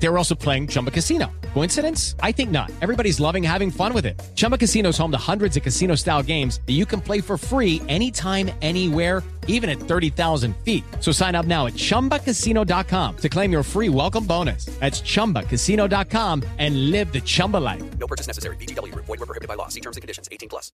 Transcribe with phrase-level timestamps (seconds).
[0.00, 1.30] They were also playing Chumba Casino.
[1.54, 2.14] Coincidence?
[2.20, 2.70] I think not.
[2.80, 4.20] Everybody's loving having fun with it.
[4.36, 7.36] Chumba Casino is home to hundreds of casino style games that you can play for
[7.36, 10.84] free anytime, anywhere, even at 30,000 feet.
[11.00, 14.66] So sign up now at chumbacasino.com to claim your free welcome bonus.
[14.78, 17.98] That's chumbacasino.com and live the Chumba life.
[17.98, 18.56] No purchase necessary.
[18.56, 19.06] VGW Group.
[19.06, 19.68] Void were prohibited by law.
[19.68, 20.28] See terms and conditions.
[20.30, 20.70] 18 plus.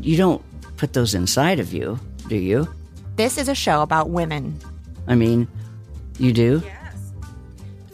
[0.00, 0.42] You don't
[0.76, 2.66] put those inside of you, do you?
[3.14, 4.58] This is a show about women.
[5.06, 5.46] I mean,
[6.18, 6.62] you do?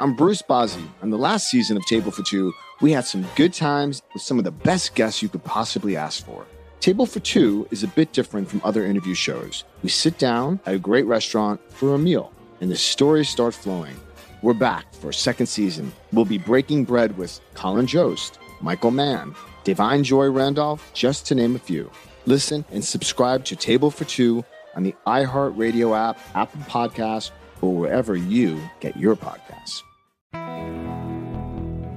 [0.00, 0.86] I'm Bruce Bozzi.
[1.02, 4.38] On the last season of Table for Two, we had some good times with some
[4.38, 6.46] of the best guests you could possibly ask for.
[6.78, 9.64] Table for Two is a bit different from other interview shows.
[9.82, 13.96] We sit down at a great restaurant for a meal, and the stories start flowing.
[14.40, 15.92] We're back for a second season.
[16.12, 21.56] We'll be breaking bread with Colin Jost, Michael Mann, Da'Vine Joy Randolph, just to name
[21.56, 21.90] a few.
[22.24, 24.44] Listen and subscribe to Table for Two
[24.76, 29.82] on the iHeartRadio app, Apple Podcasts, or wherever you get your podcasts.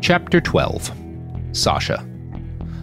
[0.02, 0.92] Chapter 12
[1.52, 2.04] Sasha.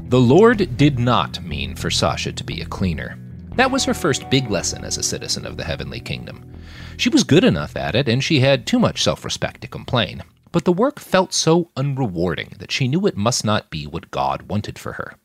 [0.04, 3.18] The Lord did not mean for Sasha to be a cleaner.
[3.56, 6.54] That was her first big lesson as a citizen of the heavenly kingdom.
[6.96, 10.22] She was good enough at it, and she had too much self respect to complain.
[10.52, 14.42] But the work felt so unrewarding that she knew it must not be what God
[14.42, 15.16] wanted for her.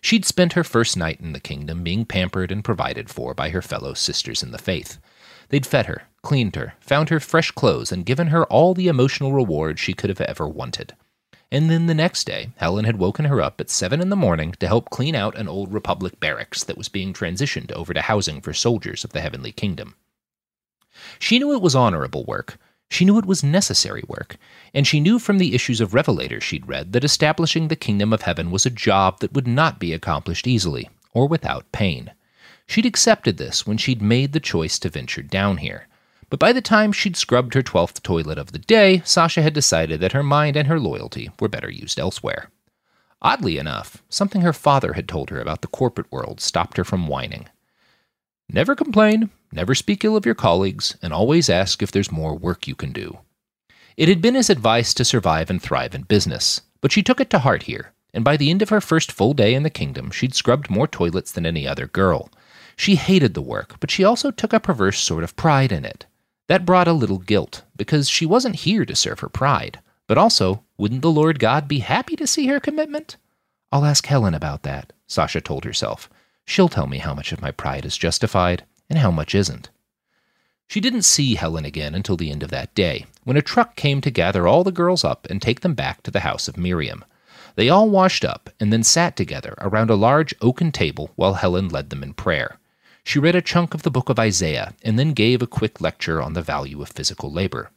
[0.00, 3.62] She'd spent her first night in the kingdom being pampered and provided for by her
[3.62, 4.98] fellow sisters in the faith.
[5.48, 9.32] They'd fed her, cleaned her, found her fresh clothes, and given her all the emotional
[9.32, 10.94] reward she could have ever wanted.
[11.52, 14.54] And then the next day, Helen had woken her up at seven in the morning
[14.58, 18.40] to help clean out an old Republic barracks that was being transitioned over to housing
[18.40, 19.94] for soldiers of the Heavenly Kingdom.
[21.18, 22.58] She knew it was honorable work.
[22.88, 24.38] She knew it was necessary work.
[24.72, 28.22] And she knew from the issues of Revelator she'd read that establishing the kingdom of
[28.22, 32.12] heaven was a job that would not be accomplished easily or without pain.
[32.66, 35.86] She'd accepted this when she'd made the choice to venture down here.
[36.32, 40.00] But by the time she'd scrubbed her twelfth toilet of the day, Sasha had decided
[40.00, 42.48] that her mind and her loyalty were better used elsewhere.
[43.20, 47.06] Oddly enough, something her father had told her about the corporate world stopped her from
[47.06, 47.50] whining.
[48.48, 52.66] Never complain, never speak ill of your colleagues, and always ask if there's more work
[52.66, 53.18] you can do.
[53.98, 57.28] It had been his advice to survive and thrive in business, but she took it
[57.28, 60.10] to heart here, and by the end of her first full day in the kingdom,
[60.10, 62.30] she'd scrubbed more toilets than any other girl.
[62.74, 66.06] She hated the work, but she also took a perverse sort of pride in it.
[66.48, 69.80] That brought a little guilt, because she wasn't here to serve her pride.
[70.06, 73.16] But also, wouldn't the Lord God be happy to see her commitment?
[73.70, 76.10] I'll ask Helen about that, Sasha told herself.
[76.44, 79.70] She'll tell me how much of my pride is justified and how much isn't.
[80.68, 84.00] She didn't see Helen again until the end of that day, when a truck came
[84.00, 87.04] to gather all the girls up and take them back to the house of Miriam.
[87.54, 91.68] They all washed up and then sat together around a large oaken table while Helen
[91.68, 92.58] led them in prayer.
[93.04, 96.22] She read a chunk of the book of Isaiah and then gave a quick lecture
[96.22, 97.70] on the value of physical labor.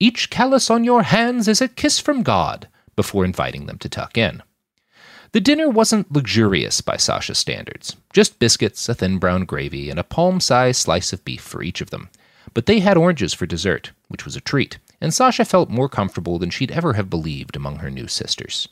[0.00, 4.16] Each callus on your hands is a kiss from God, before inviting them to tuck
[4.18, 4.42] in.
[5.32, 10.04] The dinner wasn't luxurious by Sasha's standards, just biscuits, a thin brown gravy, and a
[10.04, 12.08] palm sized slice of beef for each of them.
[12.52, 16.38] But they had oranges for dessert, which was a treat, and Sasha felt more comfortable
[16.38, 18.68] than she'd ever have believed among her new sisters.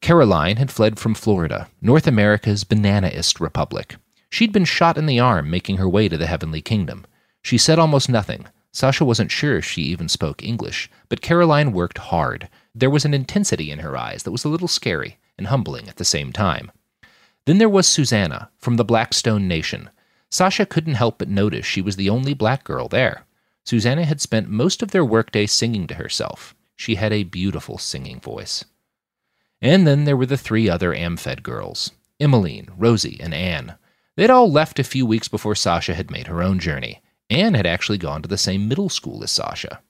[0.00, 3.96] Caroline had fled from Florida, North America's bananaist republic.
[4.30, 7.06] She'd been shot in the arm making her way to the heavenly kingdom.
[7.42, 8.46] She said almost nothing.
[8.72, 12.48] Sasha wasn't sure if she even spoke English, but Caroline worked hard.
[12.74, 15.96] There was an intensity in her eyes that was a little scary and humbling at
[15.96, 16.70] the same time.
[17.46, 19.88] Then there was Susanna from the Blackstone Nation.
[20.30, 23.24] Sasha couldn't help but notice she was the only black girl there.
[23.64, 26.54] Susanna had spent most of their workday singing to herself.
[26.76, 28.64] She had a beautiful singing voice.
[29.62, 33.76] And then there were the three other Amfed girls Emmeline, Rosie, and Anne.
[34.18, 37.02] They'd all left a few weeks before Sasha had made her own journey.
[37.30, 39.80] Anne had actually gone to the same middle school as Sasha.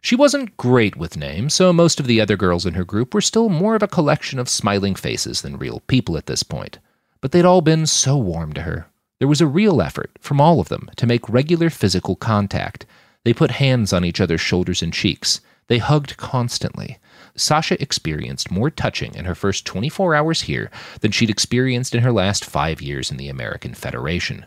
[0.00, 3.20] She wasn't great with names, so most of the other girls in her group were
[3.20, 6.80] still more of a collection of smiling faces than real people at this point.
[7.20, 8.88] But they'd all been so warm to her.
[9.20, 12.84] There was a real effort from all of them to make regular physical contact.
[13.22, 15.40] They put hands on each other's shoulders and cheeks.
[15.68, 16.98] They hugged constantly.
[17.34, 20.70] Sasha experienced more touching in her first 24 hours here
[21.00, 24.46] than she'd experienced in her last five years in the American Federation.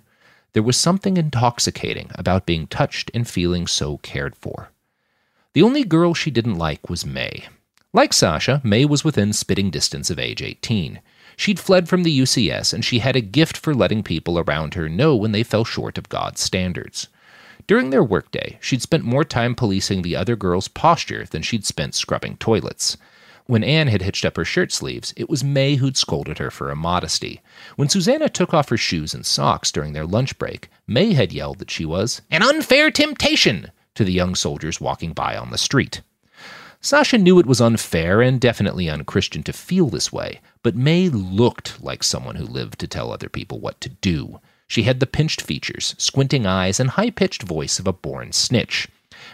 [0.53, 4.69] There was something intoxicating about being touched and feeling so cared for.
[5.53, 7.45] The only girl she didn't like was May.
[7.91, 10.99] Like Sasha, May was within spitting distance of age 18.
[11.37, 14.87] She'd fled from the UCS, and she had a gift for letting people around her
[14.87, 17.07] know when they fell short of God's standards.
[17.67, 21.95] During their workday, she'd spent more time policing the other girl's posture than she'd spent
[21.95, 22.95] scrubbing toilets.
[23.47, 26.69] When Anne had hitched up her shirt sleeves, it was May who'd scolded her for
[26.69, 27.41] immodesty.
[27.75, 31.59] When Susanna took off her shoes and socks during their lunch break, May had yelled
[31.59, 36.01] that she was an unfair temptation to the young soldiers walking by on the street.
[36.81, 41.81] Sasha knew it was unfair and definitely unchristian to feel this way, but May looked
[41.81, 44.39] like someone who lived to tell other people what to do.
[44.67, 48.87] She had the pinched features, squinting eyes, and high pitched voice of a born snitch.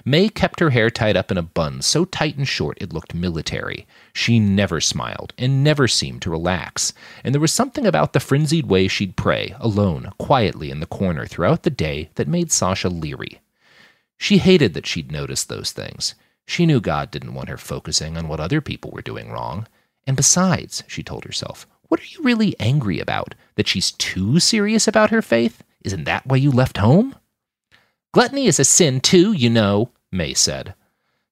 [0.06, 3.14] May kept her hair tied up in a bun so tight and short it looked
[3.14, 3.86] military.
[4.14, 6.94] She never smiled and never seemed to relax,
[7.24, 11.26] and there was something about the frenzied way she'd pray, alone, quietly in the corner
[11.26, 13.42] throughout the day, that made Sasha leery.
[14.18, 16.16] She hated that she'd noticed those things.
[16.46, 19.68] She knew God didn't want her focusing on what other people were doing wrong.
[20.06, 23.36] And besides, she told herself, what are you really angry about?
[23.56, 25.62] That she's too serious about her faith?
[25.84, 27.16] Isn't that why you left home?
[28.14, 30.74] Gluttony is a sin, too, you know, May said.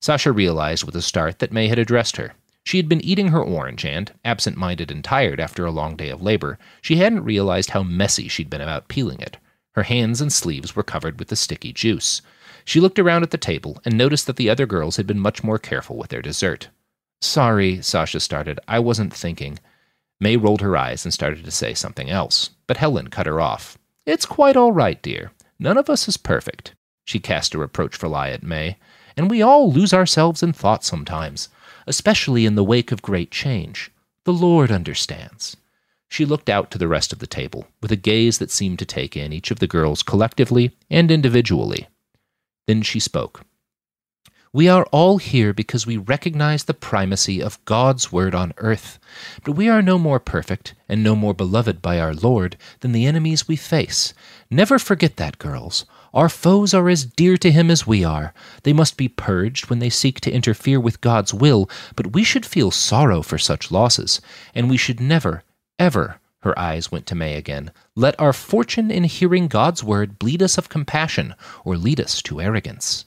[0.02, 2.34] Sasha realized with a start that May had addressed her.
[2.66, 6.10] She had been eating her orange, and, absent minded and tired after a long day
[6.10, 9.38] of labor, she hadn't realized how messy she'd been about peeling it.
[9.76, 12.22] Her hands and sleeves were covered with the sticky juice.
[12.66, 15.42] She looked around at the table and noticed that the other girls had been much
[15.42, 16.68] more careful with their dessert.
[17.22, 18.60] Sorry, Sasha started.
[18.68, 19.58] I wasn't thinking.
[20.20, 23.78] May rolled her eyes and started to say something else, but Helen cut her off.
[24.06, 25.32] It's quite all right, dear.
[25.60, 26.74] None of us is perfect.
[27.06, 28.78] She cast a reproachful eye at May,
[29.16, 31.50] and we all lose ourselves in thought sometimes,
[31.88, 33.92] especially in the wake of great change.
[34.26, 35.58] The Lord understands.
[36.10, 38.86] She looked out to the rest of the table, with a gaze that seemed to
[38.86, 41.88] take in each of the girls collectively and individually.
[42.68, 43.44] Then she spoke.
[44.52, 48.98] We are all here because we recognize the primacy of God's word on earth.
[49.44, 53.06] But we are no more perfect and no more beloved by our Lord than the
[53.06, 54.12] enemies we face.
[54.50, 55.86] Never forget that, girls.
[56.16, 58.34] Our foes are as dear to him as we are.
[58.64, 62.44] They must be purged when they seek to interfere with God's will, but we should
[62.44, 64.20] feel sorrow for such losses,
[64.56, 65.44] and we should never,
[65.78, 70.42] ever, her eyes went to May again, let our fortune in hearing God's word bleed
[70.42, 73.06] us of compassion or lead us to arrogance.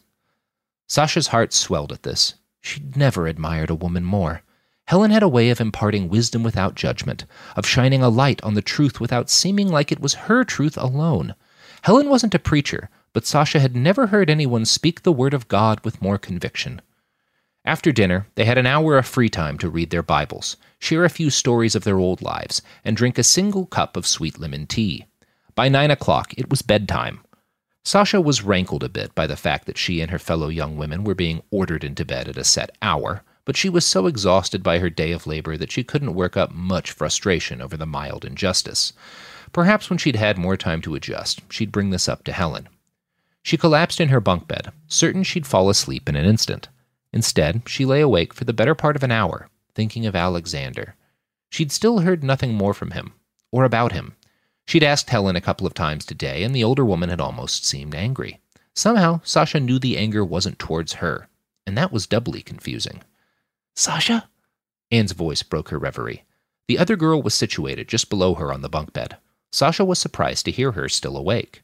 [0.93, 2.35] Sasha's heart swelled at this.
[2.61, 4.43] She'd never admired a woman more.
[4.85, 7.25] Helen had a way of imparting wisdom without judgment,
[7.57, 11.35] of shining a light on the truth without seeming like it was her truth alone.
[11.81, 15.83] Helen wasn't a preacher, but Sasha had never heard anyone speak the word of God
[15.83, 16.83] with more conviction.
[17.65, 21.09] After dinner, they had an hour of free time to read their Bibles, share a
[21.09, 25.07] few stories of their old lives, and drink a single cup of sweet lemon tea.
[25.55, 27.21] By nine o'clock, it was bedtime.
[27.85, 31.03] Sasha was rankled a bit by the fact that she and her fellow young women
[31.03, 34.79] were being ordered into bed at a set hour, but she was so exhausted by
[34.79, 38.93] her day of labor that she couldn't work up much frustration over the mild injustice.
[39.53, 42.69] Perhaps when she'd had more time to adjust, she'd bring this up to Helen.
[43.43, 46.69] She collapsed in her bunk bed, certain she'd fall asleep in an instant.
[47.13, 50.95] Instead, she lay awake for the better part of an hour, thinking of Alexander.
[51.51, 53.13] She'd still heard nothing more from him,
[53.51, 54.15] or about him,
[54.67, 57.95] She'd asked Helen a couple of times today, and the older woman had almost seemed
[57.95, 58.41] angry.
[58.75, 61.29] Somehow, Sasha knew the anger wasn't towards her,
[61.67, 63.03] and that was doubly confusing.
[63.75, 64.29] Sasha?
[64.91, 66.25] Anne's voice broke her reverie.
[66.69, 69.17] The other girl was situated just below her on the bunk bed.
[69.51, 71.63] Sasha was surprised to hear her still awake.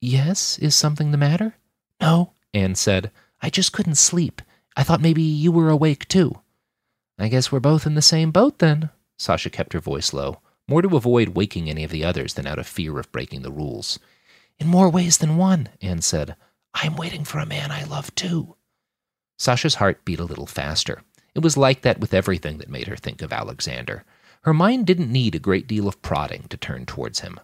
[0.00, 1.56] Yes, is something the matter?
[2.00, 3.10] No, Anne said.
[3.40, 4.40] I just couldn't sleep.
[4.76, 6.40] I thought maybe you were awake too.
[7.18, 8.90] I guess we're both in the same boat then.
[9.18, 10.40] Sasha kept her voice low
[10.72, 13.52] more to avoid waking any of the others than out of fear of breaking the
[13.52, 13.98] rules.
[14.58, 16.34] In more ways than one, Anne said.
[16.72, 18.56] I'm waiting for a man I love too.
[19.36, 21.02] Sasha's heart beat a little faster.
[21.34, 24.06] It was like that with everything that made her think of Alexander.
[24.44, 27.38] Her mind didn't need a great deal of prodding to turn towards him.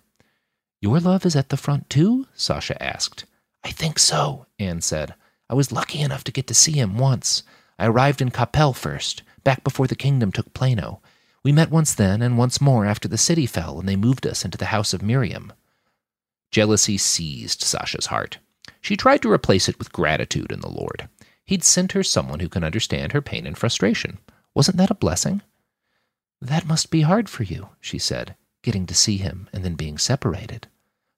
[0.80, 2.28] Your love is at the front too?
[2.35, 3.26] Sasha asked.
[3.62, 5.12] I think so, Anne said.
[5.50, 7.42] I was lucky enough to get to see him once.
[7.78, 11.02] I arrived in Capel first, back before the kingdom took Plano.
[11.45, 14.45] We met once then and once more after the city fell and they moved us
[14.45, 15.52] into the house of Miriam.
[16.50, 18.38] Jealousy seized Sasha's heart.
[18.80, 21.09] She tried to replace it with gratitude in the Lord.
[21.45, 24.18] He'd sent her someone who can understand her pain and frustration.
[24.54, 25.42] Wasn't that a blessing?
[26.40, 29.99] That must be hard for you, she said, getting to see him and then being
[29.99, 30.68] separated.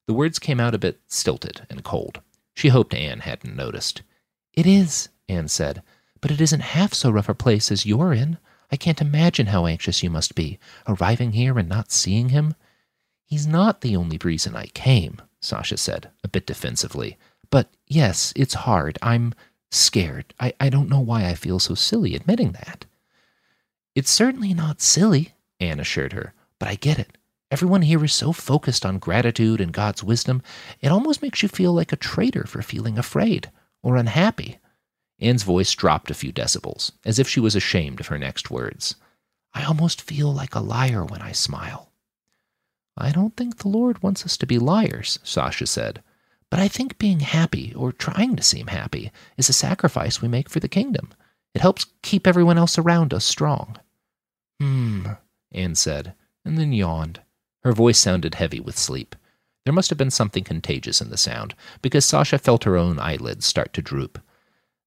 [0.07, 2.21] The words came out a bit stilted and cold.
[2.53, 4.01] She hoped Anne hadn't noticed.
[4.53, 5.83] It is, Anne said,
[6.19, 8.37] but it isn't half so rough a place as you're in.
[8.71, 12.55] I can't imagine how anxious you must be, arriving here and not seeing him.
[13.25, 17.17] He's not the only reason I came, Sasha said, a bit defensively.
[17.49, 18.97] But yes, it's hard.
[19.01, 19.33] I'm
[19.71, 20.33] scared.
[20.39, 22.85] I, I don't know why I feel so silly admitting that.
[23.93, 27.17] It's certainly not silly, Anne assured her, but I get it.
[27.51, 30.41] Everyone here is so focused on gratitude and God's wisdom,
[30.79, 33.51] it almost makes you feel like a traitor for feeling afraid
[33.83, 34.59] or unhappy.
[35.21, 38.95] Anne's voice dropped a few decibels, as if she was ashamed of her next words.
[39.53, 41.91] I almost feel like a liar when I smile.
[42.97, 46.01] I don't think the Lord wants us to be liars, Sasha said,
[46.49, 50.49] but I think being happy, or trying to seem happy, is a sacrifice we make
[50.49, 51.13] for the kingdom.
[51.53, 53.77] It helps keep everyone else around us strong.
[54.59, 55.07] Hmm,
[55.51, 56.13] Anne said,
[56.43, 57.21] and then yawned.
[57.63, 59.15] Her voice sounded heavy with sleep.
[59.63, 63.45] There must have been something contagious in the sound, because Sasha felt her own eyelids
[63.45, 64.19] start to droop.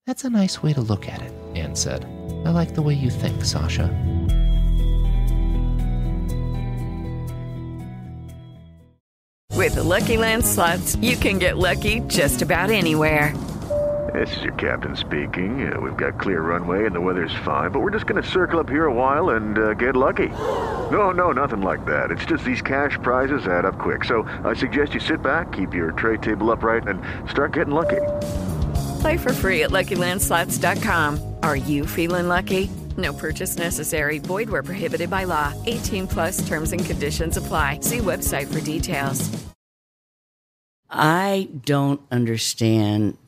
[0.06, 2.04] That's a nice way to look at it, Anne said.
[2.44, 3.88] I like the way you think, Sasha.
[9.52, 13.34] With the Lucky Land slots, you can get lucky just about anywhere.
[14.12, 15.72] This is your captain speaking.
[15.72, 18.60] Uh, we've got clear runway and the weather's fine, but we're just going to circle
[18.60, 20.28] up here a while and uh, get lucky.
[20.92, 22.10] No, no, nothing like that.
[22.10, 24.04] It's just these cash prizes add up quick.
[24.04, 28.02] So I suggest you sit back, keep your tray table upright, and start getting lucky.
[29.04, 31.36] Play for free at LuckyLandSlots.com.
[31.42, 32.70] Are you feeling lucky?
[32.96, 34.18] No purchase necessary.
[34.18, 35.52] Void where prohibited by law.
[35.66, 37.80] 18 plus terms and conditions apply.
[37.80, 39.28] See website for details.
[40.88, 43.18] I don't understand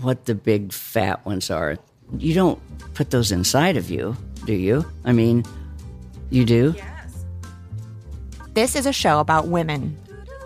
[0.00, 1.76] what the big fat ones are.
[2.16, 2.58] You don't
[2.94, 4.16] put those inside of you,
[4.46, 4.82] do you?
[5.04, 5.44] I mean,
[6.30, 6.72] you do?
[6.74, 7.24] Yes.
[8.54, 9.94] This is a show about women.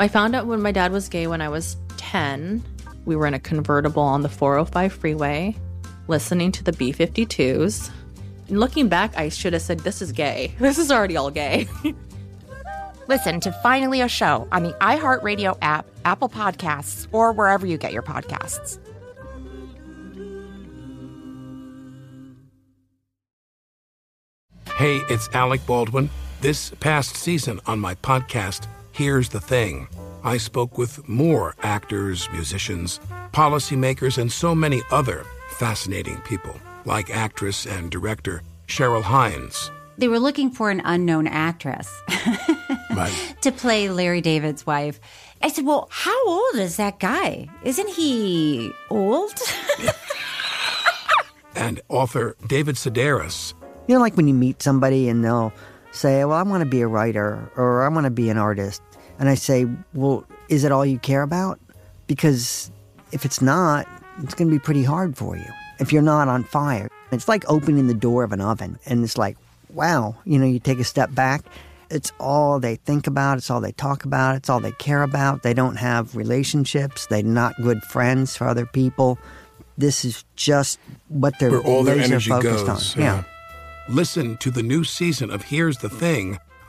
[0.00, 2.64] I found out when my dad was gay when I was 10.
[3.04, 5.54] We were in a convertible on the 405 freeway,
[6.08, 7.90] listening to the B 52s.
[8.48, 10.54] And looking back, I should have said, This is gay.
[10.58, 11.68] This is already all gay.
[13.08, 17.92] Listen to Finally a Show on the iHeartRadio app, Apple Podcasts, or wherever you get
[17.92, 18.78] your podcasts.
[24.76, 26.08] Hey, it's Alec Baldwin.
[26.40, 28.66] This past season on my podcast,
[29.00, 29.88] Here's the Thing,
[30.24, 33.00] I spoke with more actors, musicians,
[33.32, 36.54] policymakers, and so many other fascinating people,
[36.84, 39.70] like actress and director Cheryl Hines.
[39.96, 41.90] They were looking for an unknown actress
[42.94, 43.34] Right.
[43.40, 45.00] to play Larry David's wife.
[45.40, 47.48] I said, Well, how old is that guy?
[47.64, 49.32] Isn't he old?
[51.54, 53.54] And author David Sedaris.
[53.88, 55.54] You know, like when you meet somebody and they'll
[55.90, 58.82] say, Well, I want to be a writer or I want to be an artist.
[59.20, 61.60] And I say, Well, is it all you care about?
[62.08, 62.72] Because
[63.12, 63.86] if it's not,
[64.22, 65.46] it's going to be pretty hard for you
[65.78, 66.88] if you're not on fire.
[67.12, 69.36] It's like opening the door of an oven and it's like,
[69.72, 71.44] wow, you know, you take a step back.
[71.90, 73.38] It's all they think about.
[73.38, 74.36] It's all they talk about.
[74.36, 75.42] It's all they care about.
[75.42, 77.06] They don't have relationships.
[77.06, 79.18] They're not good friends for other people.
[79.76, 82.96] This is just what they're Where all their energy focused goes.
[82.96, 83.02] on.
[83.02, 83.24] Yeah.
[83.88, 86.38] Listen to the new season of Here's the Thing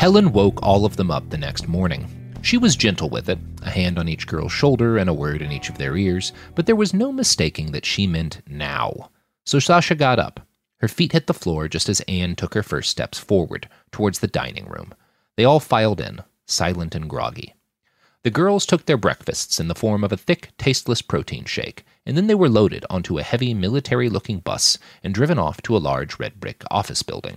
[0.00, 2.08] Helen woke all of them up the next morning.
[2.40, 5.52] She was gentle with it, a hand on each girl's shoulder and a word in
[5.52, 9.10] each of their ears, but there was no mistaking that she meant now.
[9.44, 10.40] So Sasha got up.
[10.78, 14.26] Her feet hit the floor just as Anne took her first steps forward, towards the
[14.26, 14.94] dining room.
[15.36, 17.54] They all filed in, silent and groggy.
[18.22, 22.16] The girls took their breakfasts in the form of a thick, tasteless protein shake, and
[22.16, 25.84] then they were loaded onto a heavy, military looking bus and driven off to a
[25.86, 27.36] large red brick office building.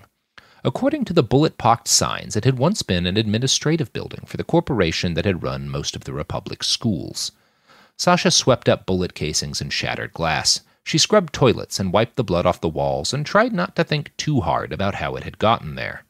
[0.65, 4.45] According to the bullet pocked signs, it had once been an administrative building for the
[4.45, 7.33] corporation that had run most of the Republic's schools.
[7.97, 10.61] Sasha swept up bullet casings and shattered glass.
[10.85, 14.15] She scrubbed toilets and wiped the blood off the walls and tried not to think
[14.15, 16.05] too hard about how it had gotten there.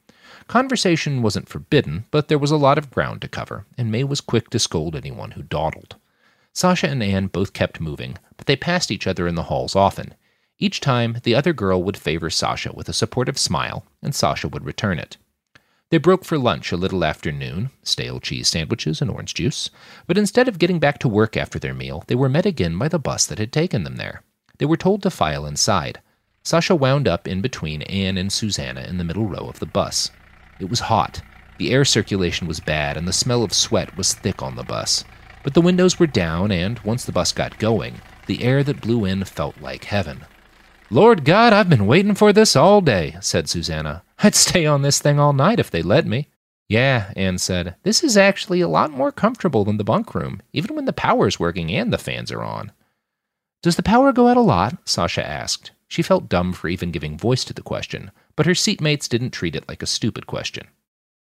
[0.48, 4.22] Conversation wasn't forbidden, but there was a lot of ground to cover, and May was
[4.22, 5.96] quick to scold anyone who dawdled.
[6.54, 10.14] Sasha and Anne both kept moving, but they passed each other in the halls often.
[10.64, 14.64] Each time, the other girl would favor Sasha with a supportive smile, and Sasha would
[14.64, 15.18] return it.
[15.90, 19.70] They broke for lunch a little after noon, stale cheese sandwiches and orange juice,
[20.08, 22.88] but instead of getting back to work after their meal, they were met again by
[22.88, 24.24] the bus that had taken them there.
[24.58, 26.00] They were told to file inside.
[26.44, 30.12] Sasha wound up in between Anne and Susanna in the middle row of the bus.
[30.62, 31.22] It was hot.
[31.58, 35.04] The air circulation was bad, and the smell of sweat was thick on the bus.
[35.44, 39.04] But the windows were down, and once the bus got going, the air that blew
[39.04, 40.24] in felt like heaven.
[40.94, 44.04] Lord God, I've been waiting for this all day, said Susanna.
[44.20, 46.28] I'd stay on this thing all night if they let me.
[46.70, 47.74] Yeah, Anne said.
[47.82, 51.40] This is actually a lot more comfortable than the bunk room, even when the power's
[51.40, 52.72] working and the fans are on.
[53.64, 54.88] Does the power go out a lot?
[54.88, 55.72] Sasha asked.
[55.88, 59.56] She felt dumb for even giving voice to the question, but her seatmates didn't treat
[59.56, 60.68] it like a stupid question.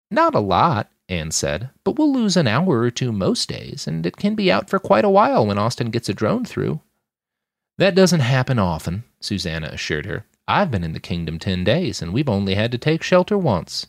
[0.09, 4.07] Not a lot, Anne said, but we'll lose an hour or two most days, and
[4.07, 6.81] it can be out for quite a while when Austin gets a drone through.
[7.81, 10.27] That doesn't happen often, Susanna assured her.
[10.47, 13.87] I've been in the kingdom ten days, and we've only had to take shelter once.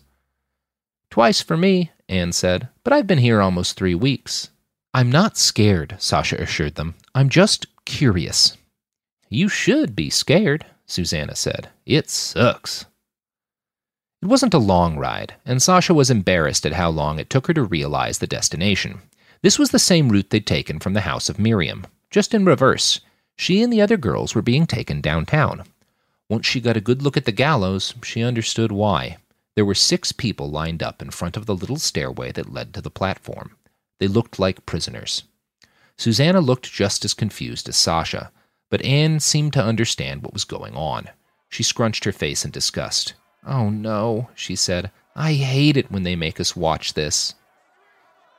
[1.10, 4.48] Twice for me, Anne said, but I've been here almost three weeks.
[4.94, 6.94] I'm not scared, Sasha assured them.
[7.14, 8.56] I'm just curious.
[9.28, 11.68] You should be scared, Susanna said.
[11.84, 12.86] It sucks.
[14.22, 17.52] It wasn't a long ride, and Sasha was embarrassed at how long it took her
[17.52, 19.02] to realize the destination.
[19.42, 23.02] This was the same route they'd taken from the house of Miriam, just in reverse.
[23.36, 25.64] She and the other girls were being taken downtown.
[26.28, 29.18] Once she got a good look at the gallows, she understood why.
[29.54, 32.80] There were six people lined up in front of the little stairway that led to
[32.80, 33.56] the platform.
[33.98, 35.24] They looked like prisoners.
[35.98, 38.32] Susanna looked just as confused as Sasha,
[38.70, 41.10] but Anne seemed to understand what was going on.
[41.48, 43.12] She scrunched her face in disgust.
[43.46, 44.90] Oh no, she said.
[45.14, 47.34] I hate it when they make us watch this.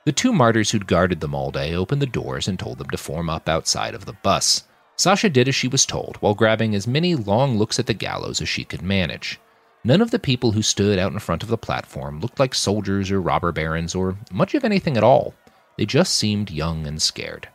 [0.04, 2.98] The two martyrs who'd guarded them all day opened the doors and told them to
[2.98, 4.64] form up outside of the bus.
[4.96, 8.40] Sasha did as she was told, while grabbing as many long looks at the gallows
[8.40, 9.40] as she could manage.
[9.82, 13.10] None of the people who stood out in front of the platform looked like soldiers
[13.10, 15.34] or robber barons or much of anything at all.
[15.76, 17.48] They just seemed young and scared.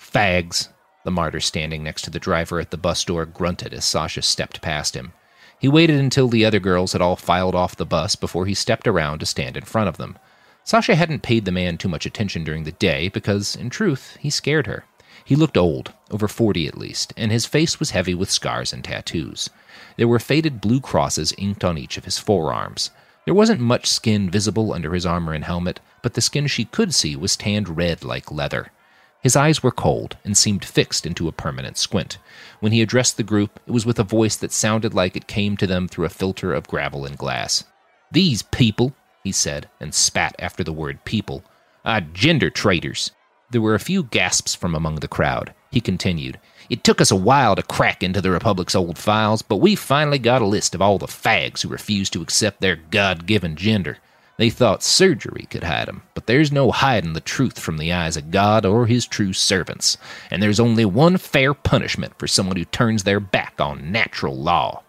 [0.00, 0.68] Fags,
[1.04, 4.60] the martyr standing next to the driver at the bus door grunted as Sasha stepped
[4.62, 5.12] past him.
[5.58, 8.88] He waited until the other girls had all filed off the bus before he stepped
[8.88, 10.18] around to stand in front of them.
[10.64, 14.30] Sasha hadn't paid the man too much attention during the day because, in truth, he
[14.30, 14.84] scared her.
[15.28, 18.82] He looked old, over forty at least, and his face was heavy with scars and
[18.82, 19.50] tattoos.
[19.98, 22.88] There were faded blue crosses inked on each of his forearms.
[23.26, 26.94] There wasn't much skin visible under his armor and helmet, but the skin she could
[26.94, 28.72] see was tanned red like leather.
[29.20, 32.16] His eyes were cold and seemed fixed into a permanent squint.
[32.60, 35.58] When he addressed the group, it was with a voice that sounded like it came
[35.58, 37.64] to them through a filter of gravel and glass.
[38.10, 41.44] These people, he said, and spat after the word people,
[41.84, 43.10] are gender traitors.
[43.50, 45.54] There were a few gasps from among the crowd.
[45.70, 49.56] He continued, It took us a while to crack into the Republic's old files, but
[49.56, 53.26] we finally got a list of all the fags who refused to accept their God
[53.26, 53.98] given gender.
[54.36, 58.16] They thought surgery could hide 'em, but there's no hiding the truth from the eyes
[58.16, 59.96] of God or his true servants,
[60.30, 64.82] and there's only one fair punishment for someone who turns their back on natural law.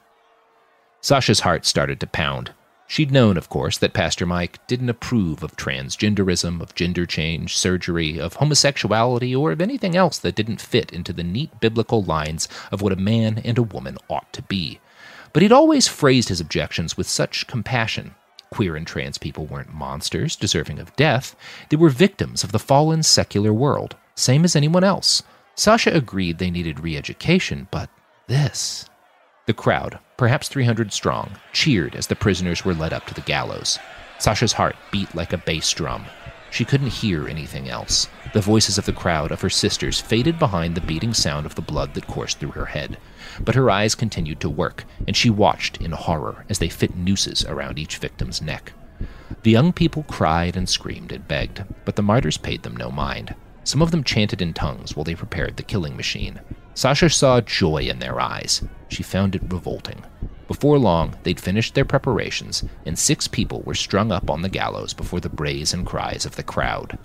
[1.02, 2.52] Sasha's heart started to pound.
[2.92, 8.20] She'd known, of course, that Pastor Mike didn't approve of transgenderism, of gender change, surgery,
[8.20, 12.82] of homosexuality, or of anything else that didn't fit into the neat biblical lines of
[12.82, 14.80] what a man and a woman ought to be.
[15.34, 18.16] But he'd always phrased his objections with such compassion.
[18.50, 21.36] Queer and trans people weren't monsters deserving of death,
[21.70, 25.22] they were victims of the fallen secular world, same as anyone else.
[25.54, 27.92] Sasha agreed they needed re education, but
[28.26, 28.90] this.
[29.50, 33.80] The crowd, perhaps 300 strong, cheered as the prisoners were led up to the gallows.
[34.20, 36.06] Sasha's heart beat like a bass drum.
[36.52, 38.08] She couldn't hear anything else.
[38.34, 41.64] The voices of the crowd of her sisters faded behind the beating sound of the
[41.64, 43.00] blood that coursed through her head.
[43.40, 47.44] But her eyes continued to work, and she watched in horror as they fit nooses
[47.46, 48.74] around each victim's neck.
[49.42, 53.34] The young people cried and screamed and begged, but the martyrs paid them no mind.
[53.64, 56.40] Some of them chanted in tongues while they prepared the killing machine.
[56.74, 58.64] Sasha saw joy in their eyes.
[58.88, 60.04] She found it revolting.
[60.48, 64.94] Before long, they'd finished their preparations, and six people were strung up on the gallows
[64.94, 66.98] before the brays and cries of the crowd.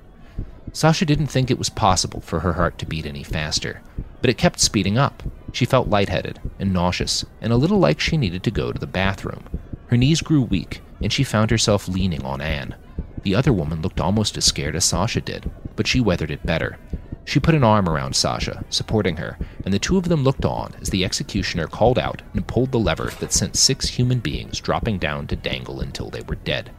[0.72, 3.83] Sasha didn't think it was possible for her heart to beat any faster,
[4.20, 5.22] but it kept speeding up.
[5.53, 8.87] She felt lightheaded and nauseous, and a little like she needed to go to the
[8.87, 9.44] bathroom.
[9.88, 12.74] Her knees grew weak, and she found herself leaning on Anne.
[13.22, 16.79] The other woman looked almost as scared as Sasha did, but she weathered it better.
[17.25, 20.75] She put an arm around Sasha, supporting her, and the two of them looked on
[20.81, 24.99] as the executioner called out and pulled the lever that sent six human beings dropping
[24.99, 26.71] down to dangle until they were dead.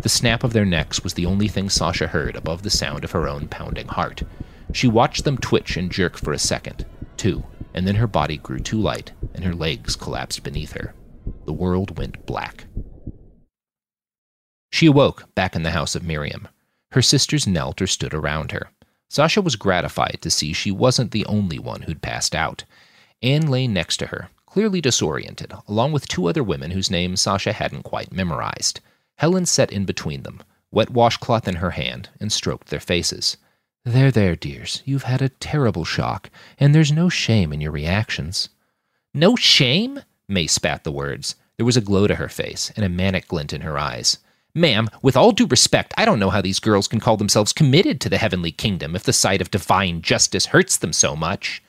[0.00, 3.12] The snap of their necks was the only thing Sasha heard above the sound of
[3.12, 4.22] her own pounding heart.
[4.72, 8.60] She watched them twitch and jerk for a second, two, and then her body grew
[8.60, 10.94] too light and her legs collapsed beneath her.
[11.46, 12.66] The world went black.
[14.70, 16.48] She awoke back in the house of Miriam.
[16.92, 18.70] Her sisters knelt or stood around her.
[19.08, 22.64] Sasha was gratified to see she wasn't the only one who'd passed out.
[23.22, 27.52] Anne lay next to her, clearly disoriented, along with two other women whose names Sasha
[27.52, 28.80] hadn't quite memorized.
[29.16, 33.36] Helen sat in between them, wet washcloth in her hand, and stroked their faces.
[33.84, 38.48] There, there, dears, you've had a terrible shock, and there's no shame in your reactions.
[39.12, 40.00] No shame?
[40.26, 41.36] May spat the words.
[41.56, 44.18] There was a glow to her face and a manic glint in her eyes.
[44.54, 48.00] Ma'am, with all due respect, I don't know how these girls can call themselves committed
[48.00, 51.60] to the heavenly kingdom if the sight of divine justice hurts them so much.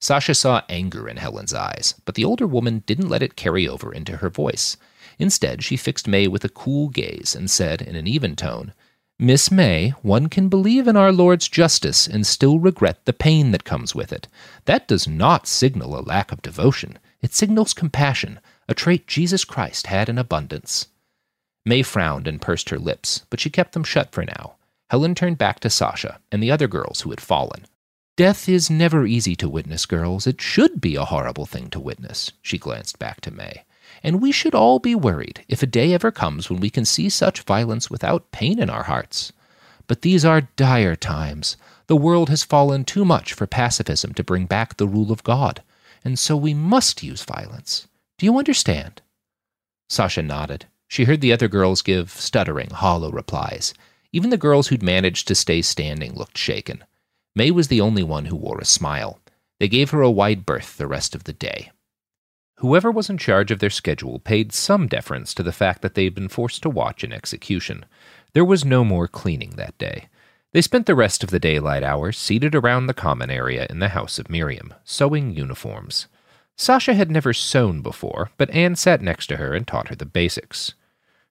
[0.00, 3.92] Sasha saw anger in Helen's eyes, but the older woman didn't let it carry over
[3.92, 4.76] into her voice.
[5.18, 8.72] Instead, she fixed May with a cool gaze and said in an even tone,
[9.18, 13.64] Miss May, one can believe in our Lord's justice and still regret the pain that
[13.64, 14.26] comes with it.
[14.64, 16.98] That does not signal a lack of devotion.
[17.20, 20.86] It signals compassion, a trait Jesus Christ had in abundance.
[21.64, 24.56] May frowned and pursed her lips, but she kept them shut for now.
[24.90, 27.66] Helen turned back to Sasha and the other girls who had fallen.
[28.16, 30.26] Death is never easy to witness, girls.
[30.26, 32.32] It should be a horrible thing to witness.
[32.42, 33.64] She glanced back to May.
[34.02, 37.08] And we should all be worried if a day ever comes when we can see
[37.08, 39.32] such violence without pain in our hearts.
[39.86, 41.56] But these are dire times.
[41.86, 45.62] The world has fallen too much for pacifism to bring back the rule of God,
[46.04, 47.88] and so we must use violence.
[48.18, 49.02] Do you understand?
[49.88, 50.66] Sasha nodded.
[50.92, 53.72] She heard the other girls give stuttering, hollow replies.
[54.12, 56.84] Even the girls who'd managed to stay standing looked shaken.
[57.34, 59.18] May was the only one who wore a smile.
[59.58, 61.72] They gave her a wide berth the rest of the day.
[62.58, 66.14] Whoever was in charge of their schedule paid some deference to the fact that they'd
[66.14, 67.86] been forced to watch an execution.
[68.34, 70.10] There was no more cleaning that day.
[70.52, 73.88] They spent the rest of the daylight hours seated around the common area in the
[73.96, 76.08] house of Miriam, sewing uniforms.
[76.58, 80.04] Sasha had never sewn before, but Anne sat next to her and taught her the
[80.04, 80.74] basics.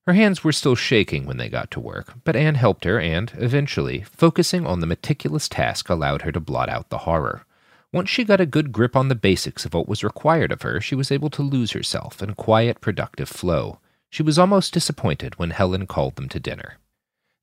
[0.07, 3.31] Her hands were still shaking when they got to work, but Anne helped her, and,
[3.37, 7.45] eventually, focusing on the meticulous task allowed her to blot out the horror.
[7.93, 10.81] Once she got a good grip on the basics of what was required of her,
[10.81, 13.79] she was able to lose herself in quiet, productive flow.
[14.09, 16.77] She was almost disappointed when Helen called them to dinner.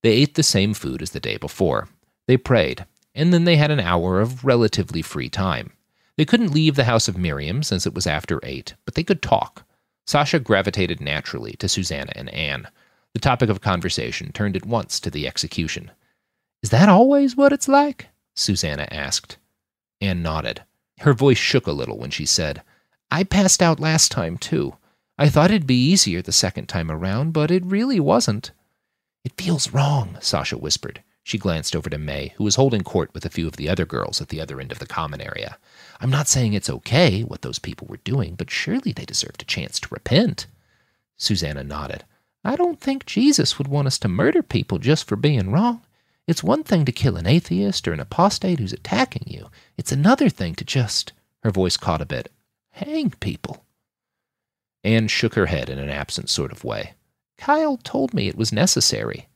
[0.02, 1.88] They ate the same food as the day before.
[2.26, 5.72] They prayed, and then they had an hour of relatively free time.
[6.16, 9.22] They couldn't leave the house of Miriam since it was after eight, but they could
[9.22, 9.64] talk.
[10.08, 12.68] Sasha gravitated naturally to Susanna and Anne.
[13.12, 15.90] The topic of conversation turned at once to the execution.
[16.62, 18.06] Is that always what it's like?
[18.34, 19.36] Susanna asked.
[20.00, 20.62] Anne nodded.
[21.00, 22.62] Her voice shook a little when she said,
[23.10, 24.76] I passed out last time, too.
[25.18, 28.52] I thought it'd be easier the second time around, but it really wasn't.
[29.26, 31.02] It feels wrong, Sasha whispered.
[31.28, 33.84] She glanced over to May, who was holding court with a few of the other
[33.84, 35.58] girls at the other end of the common area.
[36.00, 39.44] I'm not saying it's okay what those people were doing, but surely they deserved a
[39.44, 40.46] chance to repent.
[41.18, 42.04] Susanna nodded.
[42.42, 45.82] I don't think Jesus would want us to murder people just for being wrong.
[46.26, 49.50] It's one thing to kill an atheist or an apostate who's attacking you.
[49.76, 51.12] It's another thing to just,
[51.42, 52.32] her voice caught a bit,
[52.70, 53.66] hang people.
[54.82, 56.94] Anne shook her head in an absent sort of way.
[57.36, 59.28] Kyle told me it was necessary.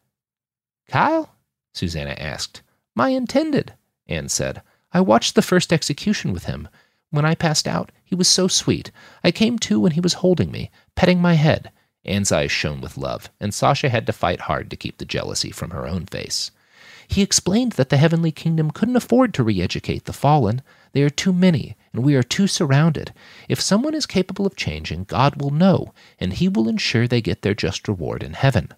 [0.88, 1.31] Kyle?
[1.72, 2.62] Susanna asked.
[2.94, 3.74] My intended,
[4.06, 4.62] Anne said.
[4.92, 6.68] I watched the first execution with him.
[7.10, 8.90] When I passed out, he was so sweet.
[9.24, 11.70] I came to when he was holding me, petting my head.
[12.04, 15.50] Anne's eyes shone with love, and Sasha had to fight hard to keep the jealousy
[15.50, 16.50] from her own face.
[17.08, 20.62] He explained that the heavenly kingdom couldn't afford to re educate the fallen.
[20.92, 23.12] They are too many, and we are too surrounded.
[23.48, 27.42] If someone is capable of changing, God will know, and he will ensure they get
[27.42, 28.72] their just reward in heaven.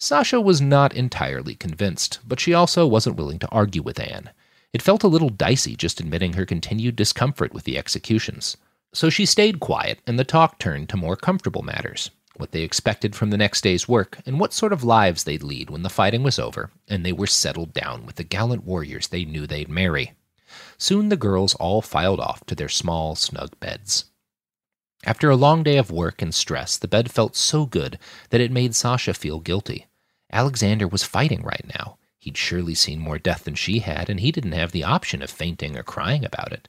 [0.00, 4.30] Sasha was not entirely convinced, but she also wasn't willing to argue with Anne.
[4.72, 8.56] It felt a little dicey just admitting her continued discomfort with the executions.
[8.92, 12.10] So she stayed quiet, and the talk turned to more comfortable matters
[12.40, 15.68] what they expected from the next day's work, and what sort of lives they'd lead
[15.68, 19.24] when the fighting was over and they were settled down with the gallant warriors they
[19.24, 20.14] knew they'd marry.
[20.78, 24.06] Soon the girls all filed off to their small, snug beds.
[25.04, 27.98] After a long day of work and stress, the bed felt so good
[28.30, 29.86] that it made Sasha feel guilty.
[30.32, 31.98] Alexander was fighting right now.
[32.18, 35.30] He'd surely seen more death than she had, and he didn't have the option of
[35.30, 36.68] fainting or crying about it.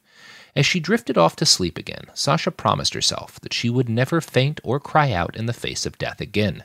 [0.56, 4.60] As she drifted off to sleep again, Sasha promised herself that she would never faint
[4.64, 6.64] or cry out in the face of death again.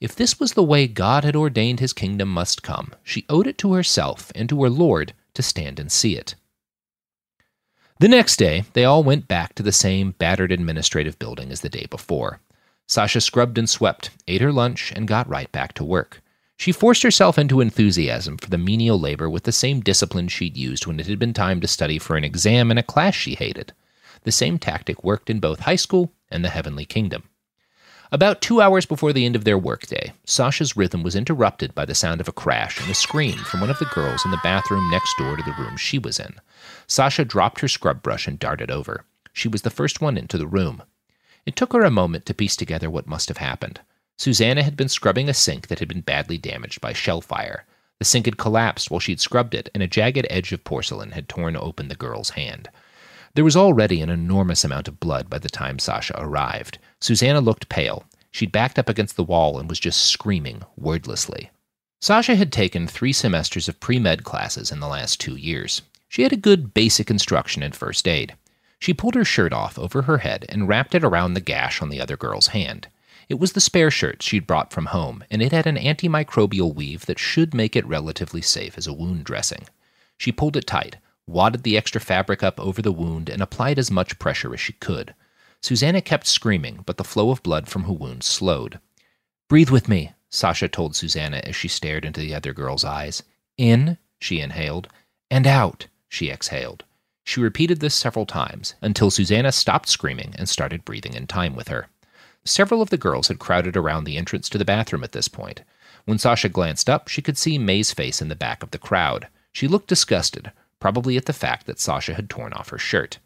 [0.00, 3.58] If this was the way God had ordained his kingdom must come, she owed it
[3.58, 6.34] to herself and to her Lord to stand and see it.
[8.00, 11.68] The next day, they all went back to the same battered administrative building as the
[11.68, 12.40] day before.
[12.86, 16.20] Sasha scrubbed and swept, ate her lunch, and got right back to work.
[16.56, 20.86] She forced herself into enthusiasm for the menial labor with the same discipline she'd used
[20.86, 23.72] when it had been time to study for an exam in a class she hated.
[24.22, 27.24] The same tactic worked in both high school and the Heavenly Kingdom.
[28.12, 31.94] About two hours before the end of their workday, Sasha's rhythm was interrupted by the
[31.94, 34.88] sound of a crash and a scream from one of the girls in the bathroom
[34.88, 36.34] next door to the room she was in.
[36.86, 39.04] Sasha dropped her scrub brush and darted over.
[39.32, 40.82] She was the first one into the room.
[41.44, 43.80] It took her a moment to piece together what must have happened.
[44.16, 47.64] Susanna had been scrubbing a sink that had been badly damaged by shell fire.
[47.98, 51.28] The sink had collapsed while she'd scrubbed it, and a jagged edge of porcelain had
[51.28, 52.68] torn open the girl's hand.
[53.34, 56.78] There was already an enormous amount of blood by the time Sasha arrived.
[57.00, 58.04] Susanna looked pale.
[58.30, 61.50] She'd backed up against the wall and was just screaming wordlessly.
[62.00, 65.82] Sasha had taken three semesters of pre med classes in the last two years.
[66.08, 68.36] She had a good basic instruction in first aid.
[68.78, 71.88] She pulled her shirt off over her head and wrapped it around the gash on
[71.88, 72.86] the other girl's hand.
[73.28, 77.06] It was the spare shirt she'd brought from home, and it had an antimicrobial weave
[77.06, 79.64] that should make it relatively safe as a wound dressing.
[80.18, 83.90] She pulled it tight, wadded the extra fabric up over the wound, and applied as
[83.90, 85.14] much pressure as she could.
[85.62, 88.78] Susanna kept screaming, but the flow of blood from her wound slowed.
[89.48, 93.22] Breathe with me, Sasha told Susanna as she stared into the other girl's eyes.
[93.56, 94.88] In, she inhaled,
[95.30, 96.84] and out, she exhaled.
[97.24, 101.68] She repeated this several times until Susanna stopped screaming and started breathing in time with
[101.68, 101.88] her.
[102.46, 105.62] Several of the girls had crowded around the entrance to the bathroom at this point.
[106.04, 109.28] When Sasha glanced up, she could see May's face in the back of the crowd.
[109.52, 113.18] She looked disgusted, probably at the fact that Sasha had torn off her shirt.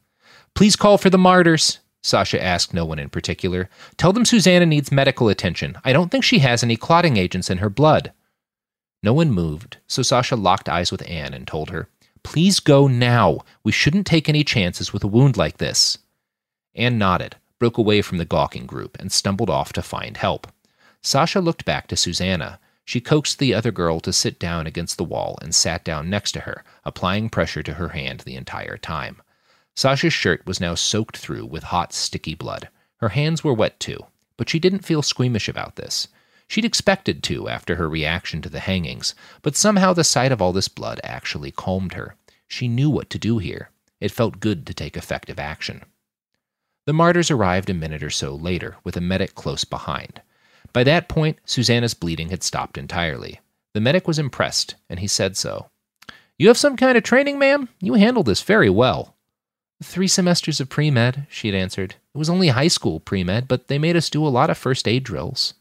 [0.54, 3.68] Please call for the martyrs, Sasha asked no one in particular.
[3.96, 5.76] Tell them Susanna needs medical attention.
[5.84, 8.12] I don't think she has any clotting agents in her blood.
[9.02, 11.88] No one moved, so Sasha locked eyes with Anne and told her,
[12.22, 13.40] Please go now.
[13.64, 15.98] We shouldn't take any chances with a wound like this.
[16.74, 20.46] Anne nodded broke away from the gawking group and stumbled off to find help.
[21.02, 22.60] Sasha looked back to Susanna.
[22.84, 26.32] She coaxed the other girl to sit down against the wall and sat down next
[26.32, 29.20] to her, applying pressure to her hand the entire time.
[29.74, 32.68] Sasha's shirt was now soaked through with hot, sticky blood.
[32.96, 36.08] Her hands were wet too, but she didn't feel squeamish about this.
[36.48, 40.52] She'd expected to after her reaction to the hangings, but somehow the sight of all
[40.52, 42.16] this blood actually calmed her.
[42.48, 43.70] She knew what to do here.
[44.00, 45.84] It felt good to take effective action.
[46.88, 50.22] The martyrs arrived a minute or so later, with a medic close behind.
[50.72, 53.40] By that point, Susanna's bleeding had stopped entirely.
[53.74, 55.68] The medic was impressed, and he said so.
[56.38, 57.68] You have some kind of training, ma'am?
[57.82, 59.18] You handled this very well.
[59.82, 61.96] Three semesters of pre med, she had answered.
[62.14, 64.56] It was only high school pre med, but they made us do a lot of
[64.56, 65.52] first aid drills.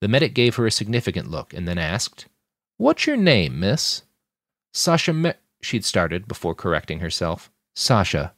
[0.00, 2.28] The medic gave her a significant look and then asked,
[2.78, 4.04] What's your name, miss?
[4.72, 7.50] Sasha Me- she'd started before correcting herself.
[7.74, 8.32] Sasha,